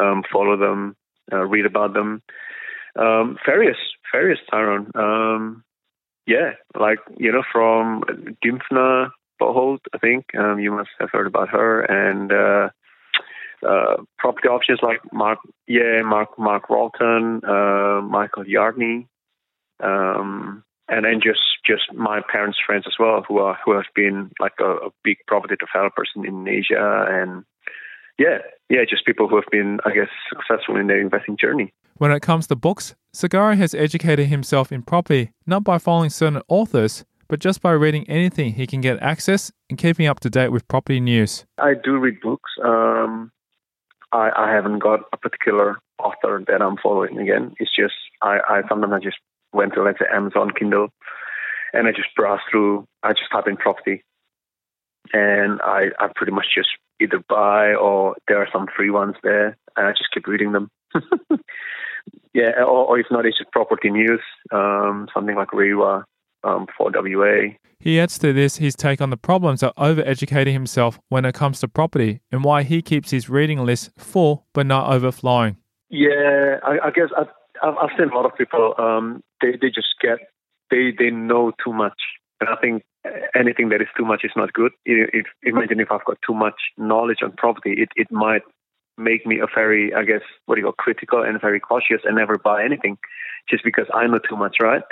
um, 0.00 0.22
follow 0.30 0.56
them, 0.56 0.96
uh, 1.32 1.44
read 1.44 1.66
about 1.66 1.94
them. 1.94 2.22
Um, 2.96 3.36
various 3.44 3.78
various 4.12 4.38
Tyrone. 4.50 4.90
Um, 4.94 5.64
yeah, 6.26 6.52
like 6.78 6.98
you 7.16 7.32
know 7.32 7.42
from 7.52 8.02
Dymphna 8.44 9.10
Boholt, 9.40 9.80
I 9.94 9.98
think 9.98 10.26
um, 10.38 10.58
you 10.58 10.72
must 10.72 10.90
have 11.00 11.10
heard 11.12 11.26
about 11.26 11.48
her 11.50 11.82
and. 11.82 12.32
Uh, 12.32 12.70
uh, 13.66 13.96
property 14.18 14.48
options 14.48 14.80
like 14.82 15.00
Mark, 15.14 15.38
yeah, 15.66 16.02
Mark, 16.02 16.38
Mark 16.38 16.68
Walton, 16.68 17.40
uh, 17.42 18.02
Michael 18.02 18.44
Yardney, 18.44 19.08
um, 19.82 20.62
and 20.88 21.04
then 21.04 21.20
just 21.22 21.40
just 21.64 21.92
my 21.92 22.20
parents' 22.30 22.58
friends 22.64 22.84
as 22.86 22.94
well, 22.98 23.24
who 23.26 23.38
are 23.38 23.58
who 23.64 23.72
have 23.72 23.86
been 23.94 24.30
like 24.40 24.54
a, 24.60 24.70
a 24.86 24.90
big 25.02 25.18
property 25.26 25.56
developers 25.58 26.10
in, 26.14 26.26
in 26.26 26.48
Asia, 26.48 27.06
and 27.08 27.44
yeah, 28.18 28.38
yeah, 28.68 28.84
just 28.88 29.04
people 29.04 29.28
who 29.28 29.36
have 29.36 29.50
been, 29.50 29.78
I 29.84 29.92
guess, 29.92 30.08
successful 30.28 30.76
in 30.76 30.86
their 30.86 31.00
investing 31.00 31.36
journey. 31.36 31.72
When 31.98 32.10
it 32.10 32.20
comes 32.20 32.46
to 32.48 32.56
books, 32.56 32.94
Segoro 33.14 33.56
has 33.56 33.74
educated 33.74 34.26
himself 34.26 34.70
in 34.70 34.82
property 34.82 35.32
not 35.46 35.64
by 35.64 35.78
following 35.78 36.10
certain 36.10 36.42
authors, 36.48 37.04
but 37.28 37.40
just 37.40 37.60
by 37.60 37.72
reading 37.72 38.08
anything 38.08 38.52
he 38.52 38.66
can 38.66 38.80
get 38.80 39.02
access 39.02 39.50
and 39.68 39.78
keeping 39.78 40.06
up 40.06 40.20
to 40.20 40.30
date 40.30 40.50
with 40.50 40.68
property 40.68 41.00
news. 41.00 41.44
I 41.58 41.74
do 41.74 41.96
read 41.96 42.20
books. 42.20 42.50
Um, 42.62 43.32
I, 44.12 44.30
I 44.36 44.52
haven't 44.52 44.78
got 44.78 45.00
a 45.12 45.16
particular 45.16 45.78
author 45.98 46.42
that 46.46 46.62
I'm 46.62 46.76
following 46.82 47.18
again. 47.18 47.54
It's 47.58 47.74
just 47.74 47.94
I, 48.22 48.38
I 48.48 48.60
sometimes 48.68 48.92
I 48.92 48.98
just 48.98 49.16
went 49.56 49.74
to 49.74 49.82
let's 49.82 49.98
say 49.98 50.06
Amazon 50.12 50.50
Kindle, 50.56 50.88
and 51.72 51.88
I 51.88 51.92
just 51.92 52.14
browse 52.14 52.40
through. 52.50 52.86
I 53.02 53.10
just 53.12 53.30
type 53.32 53.48
in 53.48 53.56
property, 53.56 54.02
and 55.12 55.60
I, 55.62 55.86
I 55.98 56.08
pretty 56.14 56.32
much 56.32 56.46
just 56.54 56.68
either 57.00 57.22
buy 57.28 57.74
or 57.74 58.16
there 58.28 58.38
are 58.38 58.48
some 58.52 58.66
free 58.74 58.90
ones 58.90 59.16
there, 59.22 59.56
and 59.76 59.86
I 59.86 59.90
just 59.90 60.10
keep 60.12 60.26
reading 60.26 60.52
them. 60.52 60.70
yeah, 62.34 62.52
or, 62.58 62.86
or, 62.86 62.98
if 62.98 63.06
not, 63.10 63.26
it's 63.26 63.38
just 63.38 63.52
property 63.52 63.90
news, 63.90 64.20
um, 64.52 65.08
something 65.12 65.36
like 65.36 65.48
REIWA 65.48 66.04
um, 66.44 66.66
for 66.76 66.90
WA. 66.94 67.54
He 67.78 68.00
adds 68.00 68.18
to 68.18 68.32
this 68.32 68.56
his 68.56 68.74
take 68.74 69.00
on 69.00 69.10
the 69.10 69.16
problems 69.16 69.62
of 69.62 69.74
overeducating 69.76 70.52
himself 70.52 70.98
when 71.08 71.24
it 71.24 71.34
comes 71.34 71.60
to 71.60 71.68
property 71.68 72.20
and 72.32 72.42
why 72.42 72.62
he 72.62 72.80
keeps 72.80 73.10
his 73.10 73.28
reading 73.28 73.64
list 73.64 73.90
full 73.98 74.46
but 74.54 74.66
not 74.66 74.90
overflowing. 74.92 75.58
Yeah, 75.90 76.56
I, 76.64 76.86
I 76.86 76.90
guess 76.90 77.08
I've, 77.16 77.28
I've 77.62 77.90
seen 77.98 78.08
a 78.08 78.14
lot 78.14 78.24
of 78.24 78.36
people, 78.36 78.74
um, 78.78 79.22
they, 79.40 79.52
they 79.60 79.68
just 79.68 79.94
get, 80.00 80.18
they, 80.70 80.92
they 80.96 81.10
know 81.10 81.52
too 81.64 81.72
much. 81.72 82.00
And 82.40 82.50
I 82.50 82.56
think 82.60 82.84
anything 83.34 83.70
that 83.70 83.80
is 83.80 83.88
too 83.96 84.04
much 84.04 84.22
is 84.24 84.32
not 84.36 84.52
good. 84.52 84.72
If, 84.84 85.26
imagine 85.42 85.80
if 85.80 85.90
I've 85.90 86.04
got 86.04 86.18
too 86.26 86.34
much 86.34 86.56
knowledge 86.76 87.18
on 87.22 87.32
property, 87.32 87.74
it, 87.78 87.88
it 87.96 88.10
might 88.10 88.42
make 88.98 89.26
me 89.26 89.40
a 89.40 89.46
very, 89.54 89.92
I 89.94 90.04
guess, 90.04 90.22
what 90.46 90.54
do 90.56 90.60
you 90.60 90.66
call, 90.66 90.72
critical 90.72 91.22
and 91.22 91.40
very 91.40 91.60
cautious 91.60 92.02
and 92.04 92.16
never 92.16 92.38
buy 92.38 92.64
anything 92.64 92.98
just 93.48 93.64
because 93.64 93.86
I 93.94 94.06
know 94.06 94.18
too 94.28 94.36
much, 94.36 94.56
right? 94.60 94.82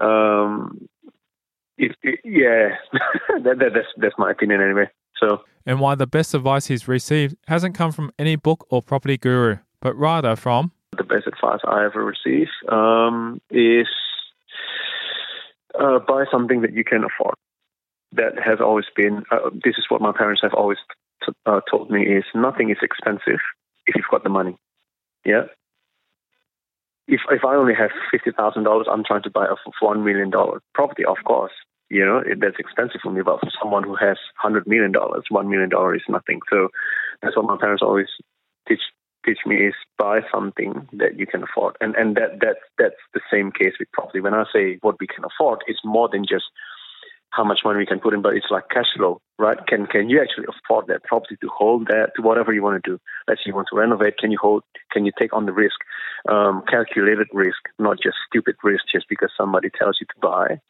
Um, 0.00 0.88
it, 1.76 1.96
yeah, 2.24 2.76
that, 3.42 3.58
that, 3.58 3.70
that's 3.74 3.86
that's 3.96 4.14
my 4.18 4.30
opinion 4.30 4.60
anyway. 4.60 4.88
So, 5.20 5.42
and 5.66 5.80
why 5.80 5.94
the 5.94 6.06
best 6.06 6.34
advice 6.34 6.66
he's 6.66 6.88
received 6.88 7.36
hasn't 7.48 7.74
come 7.74 7.92
from 7.92 8.12
any 8.18 8.36
book 8.36 8.66
or 8.70 8.82
property 8.82 9.16
guru, 9.16 9.58
but 9.80 9.94
rather 9.96 10.36
from 10.36 10.72
the 10.96 11.04
best 11.04 11.26
advice 11.26 11.60
I 11.66 11.84
ever 11.84 12.04
received 12.04 12.50
um, 12.68 13.40
is 13.50 13.88
uh, 15.78 15.98
buy 15.98 16.24
something 16.30 16.62
that 16.62 16.72
you 16.72 16.84
can 16.84 17.04
afford. 17.04 17.34
That 18.12 18.34
has 18.44 18.60
always 18.60 18.86
been. 18.94 19.24
Uh, 19.30 19.50
this 19.52 19.74
is 19.76 19.86
what 19.88 20.00
my 20.00 20.12
parents 20.16 20.40
have 20.42 20.54
always 20.54 20.78
t- 21.24 21.32
uh, 21.46 21.60
told 21.68 21.90
me: 21.90 22.02
is 22.02 22.24
nothing 22.34 22.70
is 22.70 22.78
expensive 22.80 23.40
if 23.86 23.96
you've 23.96 24.10
got 24.10 24.22
the 24.22 24.30
money. 24.30 24.56
Yeah, 25.24 25.46
if 27.06 27.20
if 27.30 27.44
I 27.44 27.54
only 27.54 27.74
have 27.74 27.90
fifty 28.10 28.30
thousand 28.30 28.64
dollars, 28.64 28.86
I'm 28.90 29.04
trying 29.04 29.22
to 29.24 29.30
buy 29.30 29.46
a 29.46 29.56
one 29.80 30.04
million 30.04 30.30
dollar 30.30 30.60
property. 30.74 31.04
Of 31.04 31.16
course, 31.24 31.52
you 31.90 32.04
know 32.04 32.18
it, 32.18 32.40
that's 32.40 32.58
expensive 32.58 33.00
for 33.02 33.10
me. 33.10 33.22
But 33.22 33.40
for 33.40 33.50
someone 33.60 33.82
who 33.84 33.96
has 33.96 34.16
hundred 34.36 34.66
million 34.66 34.92
dollars, 34.92 35.24
one 35.28 35.50
million 35.50 35.68
dollar 35.68 35.94
is 35.94 36.02
nothing. 36.08 36.40
So 36.50 36.68
that's 37.20 37.36
what 37.36 37.46
my 37.46 37.56
parents 37.60 37.82
always 37.82 38.08
teach 38.68 38.80
teach 39.24 39.38
me 39.46 39.56
is 39.56 39.74
buy 39.98 40.20
something 40.32 40.88
that 40.92 41.18
you 41.18 41.26
can 41.26 41.42
afford. 41.42 41.76
And 41.80 41.94
and 41.96 42.16
that 42.16 42.40
that 42.40 42.56
that's 42.78 43.02
the 43.12 43.20
same 43.32 43.52
case 43.52 43.74
with 43.78 43.92
property. 43.92 44.20
When 44.20 44.34
I 44.34 44.44
say 44.52 44.78
what 44.82 44.96
we 45.00 45.06
can 45.06 45.24
afford, 45.24 45.60
it's 45.66 45.80
more 45.84 46.08
than 46.10 46.24
just 46.28 46.44
how 47.30 47.44
much 47.44 47.60
money 47.64 47.78
we 47.78 47.86
can 47.86 47.98
put 47.98 48.14
in, 48.14 48.22
but 48.22 48.34
it's 48.36 48.46
like 48.50 48.68
cash 48.68 48.86
flow, 48.96 49.20
right? 49.38 49.58
Can 49.66 49.86
can 49.86 50.08
you 50.08 50.22
actually 50.22 50.46
afford 50.48 50.86
that 50.86 51.02
property 51.04 51.36
to 51.40 51.48
hold 51.48 51.88
that 51.88 52.12
to 52.16 52.22
whatever 52.22 52.52
you 52.52 52.62
want 52.62 52.82
to 52.82 52.90
do? 52.90 52.98
Let's 53.26 53.40
say 53.40 53.48
you 53.48 53.54
want 53.54 53.68
to 53.72 53.78
renovate, 53.78 54.18
can 54.18 54.30
you 54.30 54.38
hold? 54.40 54.62
Can 54.92 55.04
you 55.04 55.12
take 55.18 55.32
on 55.32 55.46
the 55.46 55.52
risk, 55.52 55.76
um, 56.28 56.62
calculated 56.68 57.26
risk, 57.32 57.58
not 57.78 57.98
just 58.00 58.16
stupid 58.28 58.56
risk, 58.62 58.84
just 58.92 59.06
because 59.08 59.30
somebody 59.36 59.68
tells 59.76 59.98
you 60.00 60.06
to 60.06 60.20
buy, 60.20 60.60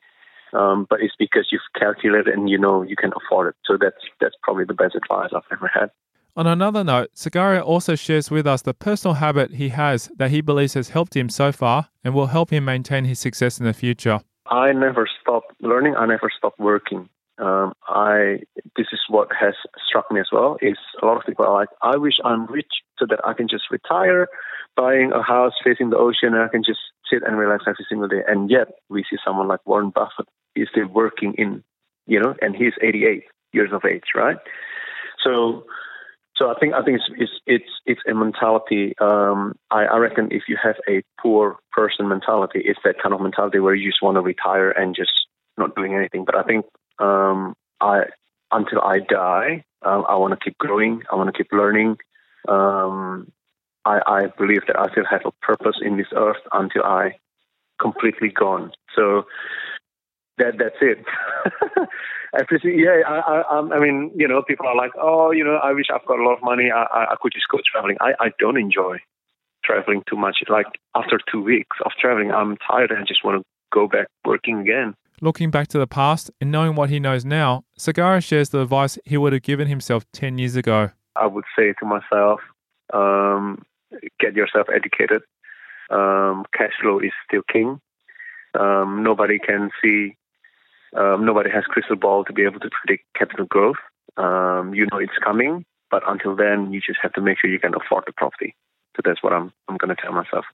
um, 0.58 0.86
but 0.88 1.00
it's 1.02 1.14
because 1.18 1.48
you've 1.52 1.60
calculated 1.78 2.28
and 2.28 2.48
you 2.48 2.58
know 2.58 2.82
you 2.82 2.96
can 2.96 3.12
afford 3.12 3.48
it. 3.48 3.56
So 3.66 3.76
that's 3.78 4.00
that's 4.20 4.36
probably 4.42 4.64
the 4.64 4.74
best 4.74 4.94
advice 4.94 5.30
I've 5.34 5.42
ever 5.52 5.70
had. 5.72 5.90
On 6.36 6.48
another 6.48 6.82
note, 6.82 7.10
Segoro 7.14 7.62
also 7.62 7.94
shares 7.94 8.28
with 8.28 8.44
us 8.44 8.60
the 8.60 8.74
personal 8.74 9.14
habit 9.14 9.52
he 9.52 9.68
has 9.68 10.10
that 10.16 10.32
he 10.32 10.40
believes 10.40 10.74
has 10.74 10.88
helped 10.88 11.14
him 11.16 11.28
so 11.28 11.52
far 11.52 11.90
and 12.02 12.12
will 12.12 12.26
help 12.26 12.50
him 12.50 12.64
maintain 12.64 13.04
his 13.04 13.20
success 13.20 13.60
in 13.60 13.66
the 13.66 13.72
future. 13.72 14.18
I 14.46 14.72
never 14.72 15.08
stop 15.20 15.44
learning. 15.60 15.94
I 15.94 16.06
never 16.06 16.28
stop 16.36 16.54
working. 16.58 17.08
Um, 17.38 17.72
I 17.86 18.40
this 18.76 18.88
is 18.92 19.00
what 19.08 19.28
has 19.38 19.54
struck 19.88 20.10
me 20.10 20.18
as 20.18 20.26
well. 20.32 20.56
Is 20.60 20.76
a 21.00 21.06
lot 21.06 21.18
of 21.18 21.24
people 21.24 21.44
are 21.44 21.54
like, 21.54 21.68
I 21.82 21.96
wish 21.96 22.14
I'm 22.24 22.46
rich 22.46 22.82
so 22.98 23.06
that 23.08 23.20
I 23.24 23.32
can 23.32 23.46
just 23.46 23.70
retire, 23.70 24.26
buying 24.76 25.12
a 25.12 25.22
house 25.22 25.52
facing 25.62 25.90
the 25.90 25.98
ocean, 25.98 26.34
and 26.34 26.42
I 26.42 26.48
can 26.48 26.64
just 26.64 26.80
sit 27.08 27.22
and 27.24 27.38
relax 27.38 27.62
every 27.68 27.86
single 27.88 28.08
day. 28.08 28.22
And 28.26 28.50
yet, 28.50 28.68
we 28.88 29.04
see 29.08 29.18
someone 29.24 29.46
like 29.46 29.60
Warren 29.66 29.90
Buffett. 29.90 30.26
is 30.56 30.68
still 30.70 30.88
working 30.88 31.34
in, 31.38 31.62
you 32.06 32.20
know, 32.20 32.34
and 32.42 32.56
he's 32.56 32.74
88 32.82 33.22
years 33.52 33.70
of 33.72 33.84
age, 33.84 34.14
right? 34.16 34.36
So 35.24 35.64
so 36.36 36.50
I 36.50 36.58
think 36.58 36.74
I 36.74 36.82
think 36.82 36.98
it's 36.98 37.10
it's 37.16 37.32
it's, 37.46 37.70
it's 37.86 38.00
a 38.08 38.14
mentality. 38.14 38.94
Um, 39.00 39.54
I, 39.70 39.84
I 39.84 39.96
reckon 39.98 40.28
if 40.32 40.42
you 40.48 40.56
have 40.62 40.76
a 40.88 41.02
poor 41.20 41.58
person 41.72 42.08
mentality, 42.08 42.62
it's 42.64 42.80
that 42.84 43.00
kind 43.00 43.14
of 43.14 43.20
mentality 43.20 43.60
where 43.60 43.74
you 43.74 43.90
just 43.90 44.02
want 44.02 44.16
to 44.16 44.20
retire 44.20 44.70
and 44.70 44.96
just 44.96 45.12
not 45.56 45.76
doing 45.76 45.94
anything. 45.94 46.24
But 46.24 46.36
I 46.36 46.42
think 46.42 46.66
um, 46.98 47.54
I 47.80 48.04
until 48.50 48.80
I 48.80 48.98
die, 48.98 49.64
um, 49.82 50.04
I 50.08 50.16
want 50.16 50.32
to 50.32 50.44
keep 50.44 50.58
growing. 50.58 51.02
I 51.10 51.16
want 51.16 51.32
to 51.32 51.36
keep 51.36 51.52
learning. 51.52 51.98
Um, 52.48 53.30
I, 53.84 54.00
I 54.06 54.26
believe 54.38 54.62
that 54.66 54.78
I 54.78 54.90
still 54.90 55.04
have 55.08 55.22
a 55.24 55.30
purpose 55.44 55.76
in 55.82 55.96
this 55.96 56.06
earth 56.16 56.42
until 56.52 56.82
I 56.82 57.16
completely 57.80 58.28
gone. 58.28 58.72
So 58.96 59.26
that 60.38 60.58
that's 60.58 60.76
it. 60.80 60.98
Appreciate, 62.40 62.78
yeah, 62.78 63.02
I, 63.06 63.42
I, 63.42 63.76
I 63.76 63.80
mean, 63.80 64.10
you 64.16 64.26
know, 64.26 64.42
people 64.42 64.66
are 64.66 64.76
like, 64.76 64.90
oh, 65.00 65.30
you 65.30 65.44
know, 65.44 65.56
I 65.62 65.72
wish 65.72 65.86
I've 65.94 66.04
got 66.06 66.18
a 66.18 66.22
lot 66.22 66.34
of 66.36 66.42
money. 66.42 66.70
I, 66.74 66.82
I, 66.82 67.12
I 67.12 67.16
could 67.20 67.32
just 67.32 67.46
go 67.48 67.58
traveling. 67.70 67.96
I, 68.00 68.12
I 68.18 68.30
don't 68.40 68.58
enjoy 68.58 68.98
traveling 69.64 70.02
too 70.08 70.16
much. 70.16 70.38
Like 70.48 70.66
after 70.96 71.20
two 71.30 71.42
weeks 71.42 71.76
of 71.84 71.92
traveling, 72.00 72.32
I'm 72.32 72.56
tired 72.56 72.90
and 72.90 72.98
I 72.98 73.04
just 73.06 73.24
want 73.24 73.40
to 73.40 73.44
go 73.72 73.86
back 73.86 74.08
working 74.24 74.60
again. 74.60 74.94
Looking 75.20 75.50
back 75.50 75.68
to 75.68 75.78
the 75.78 75.86
past 75.86 76.30
and 76.40 76.50
knowing 76.50 76.74
what 76.74 76.90
he 76.90 76.98
knows 76.98 77.24
now, 77.24 77.62
Segoro 77.78 78.22
shares 78.22 78.48
the 78.48 78.60
advice 78.60 78.98
he 79.04 79.16
would 79.16 79.32
have 79.32 79.42
given 79.42 79.68
himself 79.68 80.04
10 80.12 80.38
years 80.38 80.56
ago. 80.56 80.90
I 81.16 81.26
would 81.26 81.44
say 81.56 81.72
to 81.78 81.86
myself, 81.86 82.40
um, 82.92 83.64
get 84.18 84.34
yourself 84.34 84.66
educated. 84.74 85.22
Um, 85.90 86.44
cash 86.56 86.72
flow 86.82 86.98
is 86.98 87.12
still 87.28 87.42
king. 87.50 87.80
Um, 88.58 89.02
nobody 89.02 89.38
can 89.38 89.70
see 89.82 90.16
um, 90.94 91.24
nobody 91.24 91.50
has 91.50 91.64
crystal 91.64 91.96
ball 91.96 92.24
to 92.24 92.32
be 92.32 92.42
able 92.42 92.60
to 92.60 92.70
predict 92.70 93.04
capital 93.16 93.46
growth. 93.46 93.76
Um, 94.16 94.74
you 94.74 94.86
know 94.90 94.98
it's 94.98 95.18
coming, 95.22 95.64
but 95.90 96.02
until 96.06 96.36
then, 96.36 96.72
you 96.72 96.80
just 96.80 96.98
have 97.02 97.12
to 97.14 97.20
make 97.20 97.38
sure 97.40 97.50
you 97.50 97.58
can 97.58 97.74
afford 97.74 98.04
the 98.06 98.12
property. 98.12 98.54
So 98.96 99.02
that's 99.04 99.22
what 99.22 99.32
I'm 99.32 99.52
I'm 99.68 99.76
going 99.76 99.94
to 99.94 100.00
tell 100.00 100.12
myself. 100.12 100.44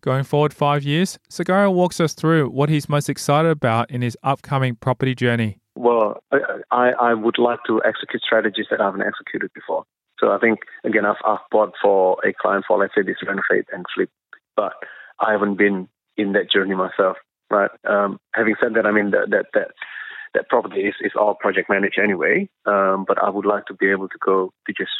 Going 0.00 0.24
forward 0.24 0.52
five 0.52 0.82
years, 0.82 1.18
Segoro 1.30 1.72
walks 1.72 2.00
us 2.00 2.14
through 2.14 2.48
what 2.50 2.68
he's 2.68 2.88
most 2.88 3.08
excited 3.08 3.50
about 3.50 3.90
in 3.90 4.02
his 4.02 4.16
upcoming 4.24 4.74
property 4.74 5.14
journey. 5.14 5.58
Well, 5.76 6.22
I, 6.72 6.90
I 7.00 7.14
would 7.14 7.38
like 7.38 7.60
to 7.68 7.80
execute 7.84 8.22
strategies 8.22 8.66
that 8.70 8.80
I 8.80 8.84
haven't 8.84 9.02
executed 9.02 9.52
before. 9.54 9.84
So 10.18 10.32
I 10.32 10.38
think 10.38 10.60
again, 10.84 11.04
I've, 11.06 11.16
I've 11.24 11.38
bought 11.50 11.74
for 11.80 12.16
a 12.26 12.32
client 12.32 12.64
for 12.66 12.78
let's 12.78 12.94
say 12.94 13.02
this 13.02 13.16
renovate 13.24 13.66
and 13.72 13.84
flip, 13.94 14.10
but 14.56 14.72
I 15.20 15.32
haven't 15.32 15.56
been 15.56 15.88
in 16.16 16.32
that 16.32 16.50
journey 16.50 16.74
myself. 16.74 17.16
Right. 17.52 17.70
Um, 17.86 18.18
having 18.34 18.54
said 18.58 18.72
that, 18.74 18.86
I 18.86 18.92
mean 18.92 19.10
that 19.10 19.28
that 19.28 19.46
that, 19.52 19.68
that 20.32 20.48
property 20.48 20.80
is, 20.88 20.94
is 21.02 21.12
all 21.14 21.34
project 21.34 21.68
managed 21.68 21.98
anyway. 22.02 22.48
Um, 22.64 23.04
but 23.06 23.22
I 23.22 23.28
would 23.28 23.44
like 23.44 23.66
to 23.66 23.74
be 23.74 23.90
able 23.90 24.08
to 24.08 24.18
go 24.24 24.54
to 24.66 24.72
just 24.72 24.96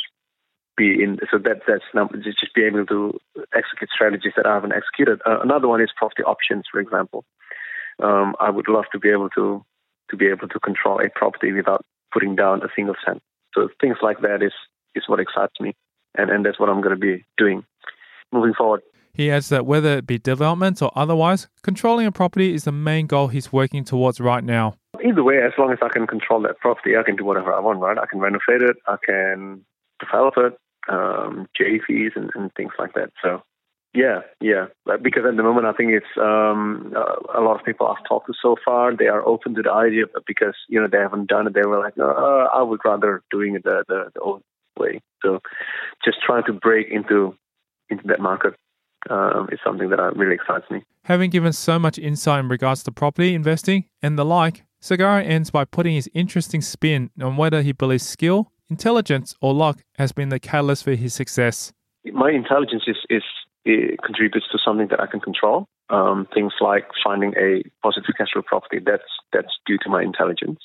be 0.77 1.03
in. 1.03 1.19
So 1.31 1.39
that 1.39 1.63
that's 1.67 1.89
just 2.23 2.55
be 2.55 2.65
able 2.65 2.85
to 2.85 3.19
execute 3.57 3.89
strategies 3.89 4.35
that 4.37 4.47
I 4.47 4.53
haven't 4.53 4.75
executed. 4.75 5.23
Uh, 5.25 5.41
another 5.41 5.67
one 5.67 5.81
is 5.81 5.89
property 5.97 6.25
options, 6.25 6.65
for 6.71 6.79
example. 6.79 7.25
Um, 8.03 8.37
I 8.39 8.51
would 8.51 8.69
love 8.69 8.85
to 8.93 8.99
be 8.99 9.09
able 9.09 9.31
to 9.31 9.65
to 10.11 10.17
be 10.19 10.27
able 10.27 10.49
to 10.49 10.61
control 10.61 11.01
a 11.01 11.09
property 11.09 11.53
without 11.53 11.87
putting 12.13 12.37
down 12.37 12.63
a 12.63 12.69
single 12.77 12.97
cent. 13.03 13.23
So 13.55 13.71
things 13.81 13.97
like 14.03 14.21
that 14.21 14.43
is 14.43 14.53
is 14.95 15.05
what 15.07 15.21
excites 15.21 15.59
me, 15.59 15.73
and 16.19 16.29
and 16.29 16.45
that's 16.45 16.61
what 16.61 16.69
I'm 16.69 16.83
going 16.83 17.01
to 17.01 17.01
be 17.01 17.25
doing 17.39 17.65
moving 18.31 18.53
forward. 18.53 18.83
He 19.15 19.31
adds 19.31 19.51
that 19.51 19.67
whether 19.67 19.99
it 19.99 20.07
be 20.07 20.19
development 20.19 20.81
or 20.81 20.91
otherwise, 20.97 21.49
controlling 21.63 22.07
a 22.07 22.13
property 22.13 22.55
is 22.55 22.65
the 22.65 22.73
main 22.73 23.07
goal 23.07 23.29
he's 23.29 23.53
working 23.53 23.85
towards 23.85 24.21
right 24.21 24.43
now. 24.43 24.75
Either 25.05 25.23
way, 25.23 25.37
as 25.43 25.53
long 25.59 25.71
as 25.71 25.79
I 25.83 25.89
can 25.89 26.07
control 26.07 26.41
that 26.43 26.59
property, 26.61 26.97
I 26.97 27.03
can 27.03 27.17
do 27.17 27.25
whatever 27.25 27.53
I 27.53 27.61
want, 27.61 27.81
right? 27.81 27.99
I 27.99 28.07
can 28.07 28.21
renovate 28.21 28.63
it, 28.63 28.77
I 28.87 28.97
can 29.05 29.65
develop 30.01 30.35
it, 30.39 30.59
um, 30.89 31.47
JVs 31.61 32.17
and, 32.17 32.31
and 32.35 32.51
things 32.55 32.73
like 32.79 32.95
that. 32.95 33.11
So, 33.23 33.43
yeah, 33.95 34.21
yeah. 34.41 34.67
Because 35.03 35.25
at 35.29 35.37
the 35.37 35.43
moment, 35.43 35.67
I 35.67 35.73
think 35.73 35.93
it's 35.93 36.07
um, 36.17 36.95
a 37.35 37.41
lot 37.41 37.61
of 37.61 37.67
people 37.67 37.87
I've 37.87 38.09
talked 38.09 38.29
to 38.29 38.35
so 38.41 38.57
far. 38.65 38.97
They 38.97 39.09
are 39.09 39.27
open 39.27 39.55
to 39.57 39.63
the 39.63 39.73
idea, 39.73 40.05
but 40.13 40.25
because 40.27 40.55
you 40.69 40.81
know 40.81 40.89
they 40.91 40.99
haven't 40.99 41.29
done 41.29 41.47
it, 41.47 41.53
they 41.53 41.69
were 41.69 41.79
like, 41.79 41.93
uh, 42.01 42.49
I 42.55 42.63
would 42.63 42.81
rather 42.87 43.23
doing 43.31 43.57
it 43.57 43.65
the, 43.65 43.85
the, 43.89 44.05
the 44.15 44.21
old 44.21 44.43
way. 44.79 45.01
So, 45.23 45.41
just 46.03 46.23
trying 46.25 46.45
to 46.45 46.55
break 46.55 46.89
into 46.91 47.35
into 47.91 48.05
that 48.07 48.21
market 48.21 48.55
um, 49.11 49.49
is 49.53 49.59
something 49.65 49.91
that 49.91 50.01
uh, 50.01 50.11
really 50.13 50.35
excites 50.35 50.71
me. 50.71 50.83
Having 51.05 51.31
given 51.31 51.53
so 51.53 51.79
much 51.79 51.99
insight 51.99 52.41
in 52.41 52.49
regards 52.49 52.83
to 52.85 52.93
property 52.93 53.35
investing 53.35 53.85
and 54.03 54.19
the 54.19 54.25
like, 54.25 54.65
Segoro 54.81 55.25
ends 55.25 55.51
by 55.51 55.65
putting 55.65 55.95
his 55.95 56.09
interesting 56.15 56.61
spin 56.61 57.11
on 57.21 57.37
whether 57.37 57.63
he 57.63 57.73
believes 57.73 58.07
skill, 58.07 58.53
intelligence, 58.69 59.35
or 59.41 59.55
luck 59.55 59.83
has 59.97 60.13
been 60.13 60.29
the 60.29 60.41
catalyst 60.41 60.85
for 60.85 60.95
his 60.95 61.15
success. 61.15 61.73
My 62.05 62.31
intelligence 62.31 62.85
is, 62.87 62.97
is 63.09 63.23
contributes 64.05 64.47
to 64.51 64.59
something 64.65 64.89
that 64.89 65.01
I 65.01 65.07
can 65.07 65.21
control. 65.21 65.67
Um, 65.91 66.27
things 66.35 66.53
like 66.61 66.85
finding 67.05 67.35
a 67.37 67.63
positive 67.83 68.15
cash 68.17 68.29
flow 68.33 68.43
property 68.43 68.81
that's 68.85 69.03
that's 69.33 69.55
due 69.67 69.79
to 69.85 69.91
my 69.91 70.03
intelligence. 70.03 70.59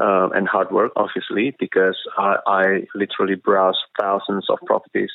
uh, 0.00 0.28
and 0.34 0.48
hard 0.48 0.72
work, 0.72 0.92
obviously, 0.96 1.54
because 1.58 1.96
I, 2.18 2.36
I 2.46 2.64
literally 2.94 3.36
browse 3.36 3.78
thousands 4.00 4.46
of 4.50 4.58
properties 4.66 5.10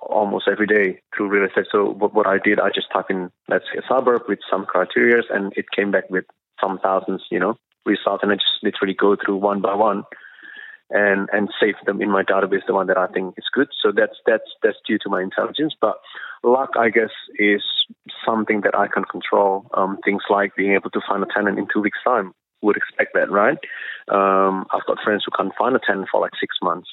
almost 0.00 0.48
every 0.50 0.66
day 0.66 1.00
through 1.16 1.28
real 1.28 1.46
estate. 1.46 1.66
So 1.70 1.90
what, 1.90 2.14
what 2.14 2.26
I 2.26 2.38
did, 2.42 2.60
I 2.60 2.68
just 2.74 2.90
type 2.92 3.06
in, 3.10 3.30
let's 3.48 3.64
say, 3.72 3.78
a 3.78 3.88
suburb 3.88 4.22
with 4.28 4.38
some 4.50 4.66
criteria, 4.66 5.22
and 5.30 5.52
it 5.56 5.66
came 5.74 5.90
back 5.90 6.08
with 6.10 6.24
some 6.60 6.78
thousands, 6.78 7.22
you 7.30 7.38
know, 7.38 7.58
results, 7.84 8.22
and 8.22 8.32
I 8.32 8.36
just 8.36 8.62
literally 8.62 8.94
go 8.94 9.16
through 9.16 9.36
one 9.36 9.60
by 9.60 9.74
one 9.74 10.04
and 10.90 11.28
and 11.32 11.48
save 11.60 11.74
them 11.84 12.00
in 12.00 12.10
my 12.10 12.22
database, 12.22 12.64
the 12.66 12.74
one 12.74 12.86
that 12.86 12.96
I 12.96 13.06
think 13.08 13.34
is 13.36 13.44
good. 13.52 13.68
So 13.82 13.92
that's 13.94 14.16
that's 14.26 14.48
that's 14.62 14.78
due 14.86 14.98
to 14.98 15.08
my 15.08 15.22
intelligence. 15.22 15.74
But 15.80 15.96
luck, 16.44 16.70
I 16.78 16.90
guess, 16.90 17.10
is 17.38 17.62
something 18.24 18.60
that 18.62 18.76
I 18.76 18.86
can 18.86 19.04
control. 19.04 19.66
Um, 19.74 19.98
things 20.04 20.22
like 20.30 20.54
being 20.56 20.74
able 20.74 20.90
to 20.90 21.00
find 21.08 21.22
a 21.22 21.26
tenant 21.34 21.58
in 21.58 21.66
two 21.72 21.80
weeks' 21.80 21.98
time. 22.04 22.32
Would 22.62 22.76
expect 22.76 23.12
that, 23.14 23.30
right? 23.30 23.58
Um, 24.08 24.66
I've 24.72 24.86
got 24.86 24.98
friends 25.04 25.24
who 25.26 25.32
can't 25.36 25.54
find 25.58 25.76
a 25.76 25.80
tenant 25.84 26.08
for 26.10 26.20
like 26.20 26.32
six 26.40 26.56
months, 26.62 26.88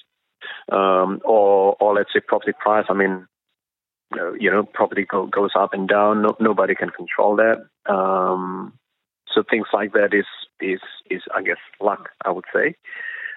um, 0.72 1.20
or 1.24 1.76
or 1.80 1.96
let's 1.96 2.10
say 2.14 2.20
property 2.20 2.54
price. 2.60 2.86
I 2.90 2.94
mean, 2.94 3.28
you 4.40 4.52
know, 4.52 4.64
property 4.64 5.06
go, 5.10 5.28
goes 5.28 5.52
up 5.58 5.74
and 5.74 5.88
down. 5.88 6.22
No, 6.22 6.36
nobody 6.40 6.76
can 6.76 6.90
control 6.90 7.38
that. 7.38 7.66
Um, 7.92 8.74
so 9.34 9.44
things 9.50 9.68
like 9.74 9.94
that 9.94 10.14
is 10.14 10.26
is 10.62 10.82
is 11.10 11.22
I 11.36 11.42
guess 11.42 11.58
luck. 11.82 12.10
I 12.26 12.32
would 12.32 12.46
say. 12.54 12.76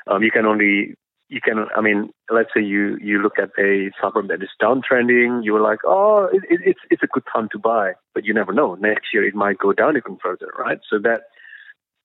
Um, 0.09 0.23
you 0.23 0.31
can 0.31 0.47
only 0.47 0.95
you 1.29 1.41
can 1.41 1.67
I 1.77 1.81
mean 1.81 2.11
let's 2.31 2.51
say 2.55 2.63
you 2.63 2.97
you 3.01 3.19
look 3.19 3.39
at 3.39 3.51
a 3.59 3.91
suburb 4.01 4.29
that 4.29 4.43
is 4.43 4.51
downtrending 4.63 5.45
you're 5.45 5.61
like 5.61 5.81
oh 5.85 6.29
it, 6.33 6.43
it, 6.49 6.61
it's 6.65 6.81
it's 6.91 7.03
a 7.03 7.09
good 7.09 7.25
time 7.33 7.49
to 7.53 7.59
buy 7.59 7.93
but 8.15 8.25
you 8.25 8.33
never 8.33 8.53
know 8.53 8.75
next 8.77 9.07
year 9.13 9.27
it 9.27 9.35
might 9.35 9.59
go 9.59 9.73
down 9.73 9.97
even 9.97 10.19
further 10.23 10.49
right 10.59 10.79
so 10.89 10.99
that 10.99 11.23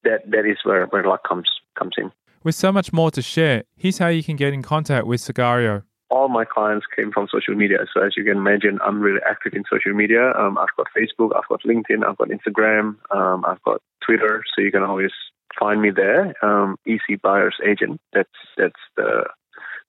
that 0.04 0.30
that 0.30 0.46
is 0.46 0.58
where 0.64 0.86
where 0.88 1.04
luck 1.04 1.28
comes 1.28 1.48
comes 1.78 1.94
in 1.98 2.12
with 2.44 2.56
so 2.56 2.72
much 2.72 2.92
more 2.92 3.12
to 3.12 3.22
share 3.22 3.64
here's 3.76 3.98
how 3.98 4.08
you 4.08 4.24
can 4.24 4.36
get 4.36 4.54
in 4.54 4.62
contact 4.62 5.06
with 5.06 5.22
Segoro 5.22 5.84
all 6.12 6.28
my 6.28 6.44
clients 6.44 6.86
came 6.94 7.12
from 7.12 7.28
social 7.32 7.56
media. 7.56 7.78
So 7.94 8.04
as 8.06 8.18
you 8.18 8.24
can 8.26 8.38
imagine, 8.38 8.80
I'm 8.86 9.00
really 9.00 9.22
active 9.28 9.54
in 9.54 9.64
social 9.72 9.94
media. 9.94 10.34
Um, 10.38 10.58
I've 10.58 10.76
got 10.76 10.88
Facebook, 10.96 11.32
I've 11.36 11.48
got 11.48 11.64
LinkedIn, 11.64 12.06
I've 12.06 12.18
got 12.18 12.28
Instagram, 12.28 12.98
um, 13.16 13.46
I've 13.48 13.62
got 13.64 13.82
Twitter. 14.06 14.44
So 14.54 14.62
you 14.62 14.72
can 14.72 14.84
always 14.84 15.12
find 15.58 15.82
me 15.82 15.90
there. 15.90 16.36
Um, 16.46 16.76
EC 16.86 17.22
Buyers 17.22 17.56
Agent. 17.66 18.00
That's 18.14 18.30
that's 18.58 18.82
the, 18.98 19.24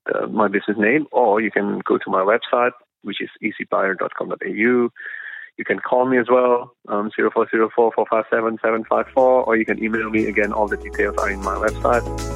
the, 0.07 0.29
my 0.29 0.47
business 0.47 0.79
name. 0.79 1.07
Or 1.11 1.41
you 1.41 1.51
can 1.51 1.81
go 1.85 1.99
to 1.99 2.11
my 2.11 2.21
website, 2.23 2.73
which 3.03 3.21
is 3.21 3.31
ecbuyer.com.au. 3.43 4.89
You 5.59 5.65
can 5.67 5.81
call 5.81 6.07
me 6.07 6.19
as 6.19 6.27
well, 6.31 6.73
um, 6.89 7.11
0404 7.17 7.93
457 7.95 8.59
754, 8.63 9.45
or 9.45 9.57
you 9.57 9.67
can 9.67 9.83
email 9.83 10.09
me. 10.09 10.27
Again, 10.27 10.53
all 10.53 10.69
the 10.69 10.79
details 10.79 11.17
are 11.19 11.31
in 11.31 11.41
my 11.41 11.55
website. 11.57 12.32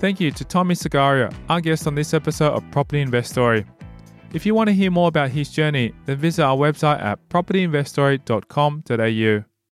Thank 0.00 0.18
you 0.18 0.30
to 0.30 0.44
Tommy 0.46 0.74
Segoro, 0.74 1.30
our 1.50 1.60
guest 1.60 1.86
on 1.86 1.94
this 1.94 2.14
episode 2.14 2.54
of 2.54 2.64
Property 2.70 3.02
Investory. 3.02 3.66
If 4.32 4.46
you 4.46 4.54
want 4.54 4.68
to 4.68 4.72
hear 4.72 4.90
more 4.90 5.08
about 5.08 5.28
his 5.28 5.50
journey, 5.50 5.92
then 6.06 6.16
visit 6.16 6.42
our 6.42 6.56
website 6.56 7.02
at 7.02 7.18
propertyinvestory.com.au. 7.28 9.49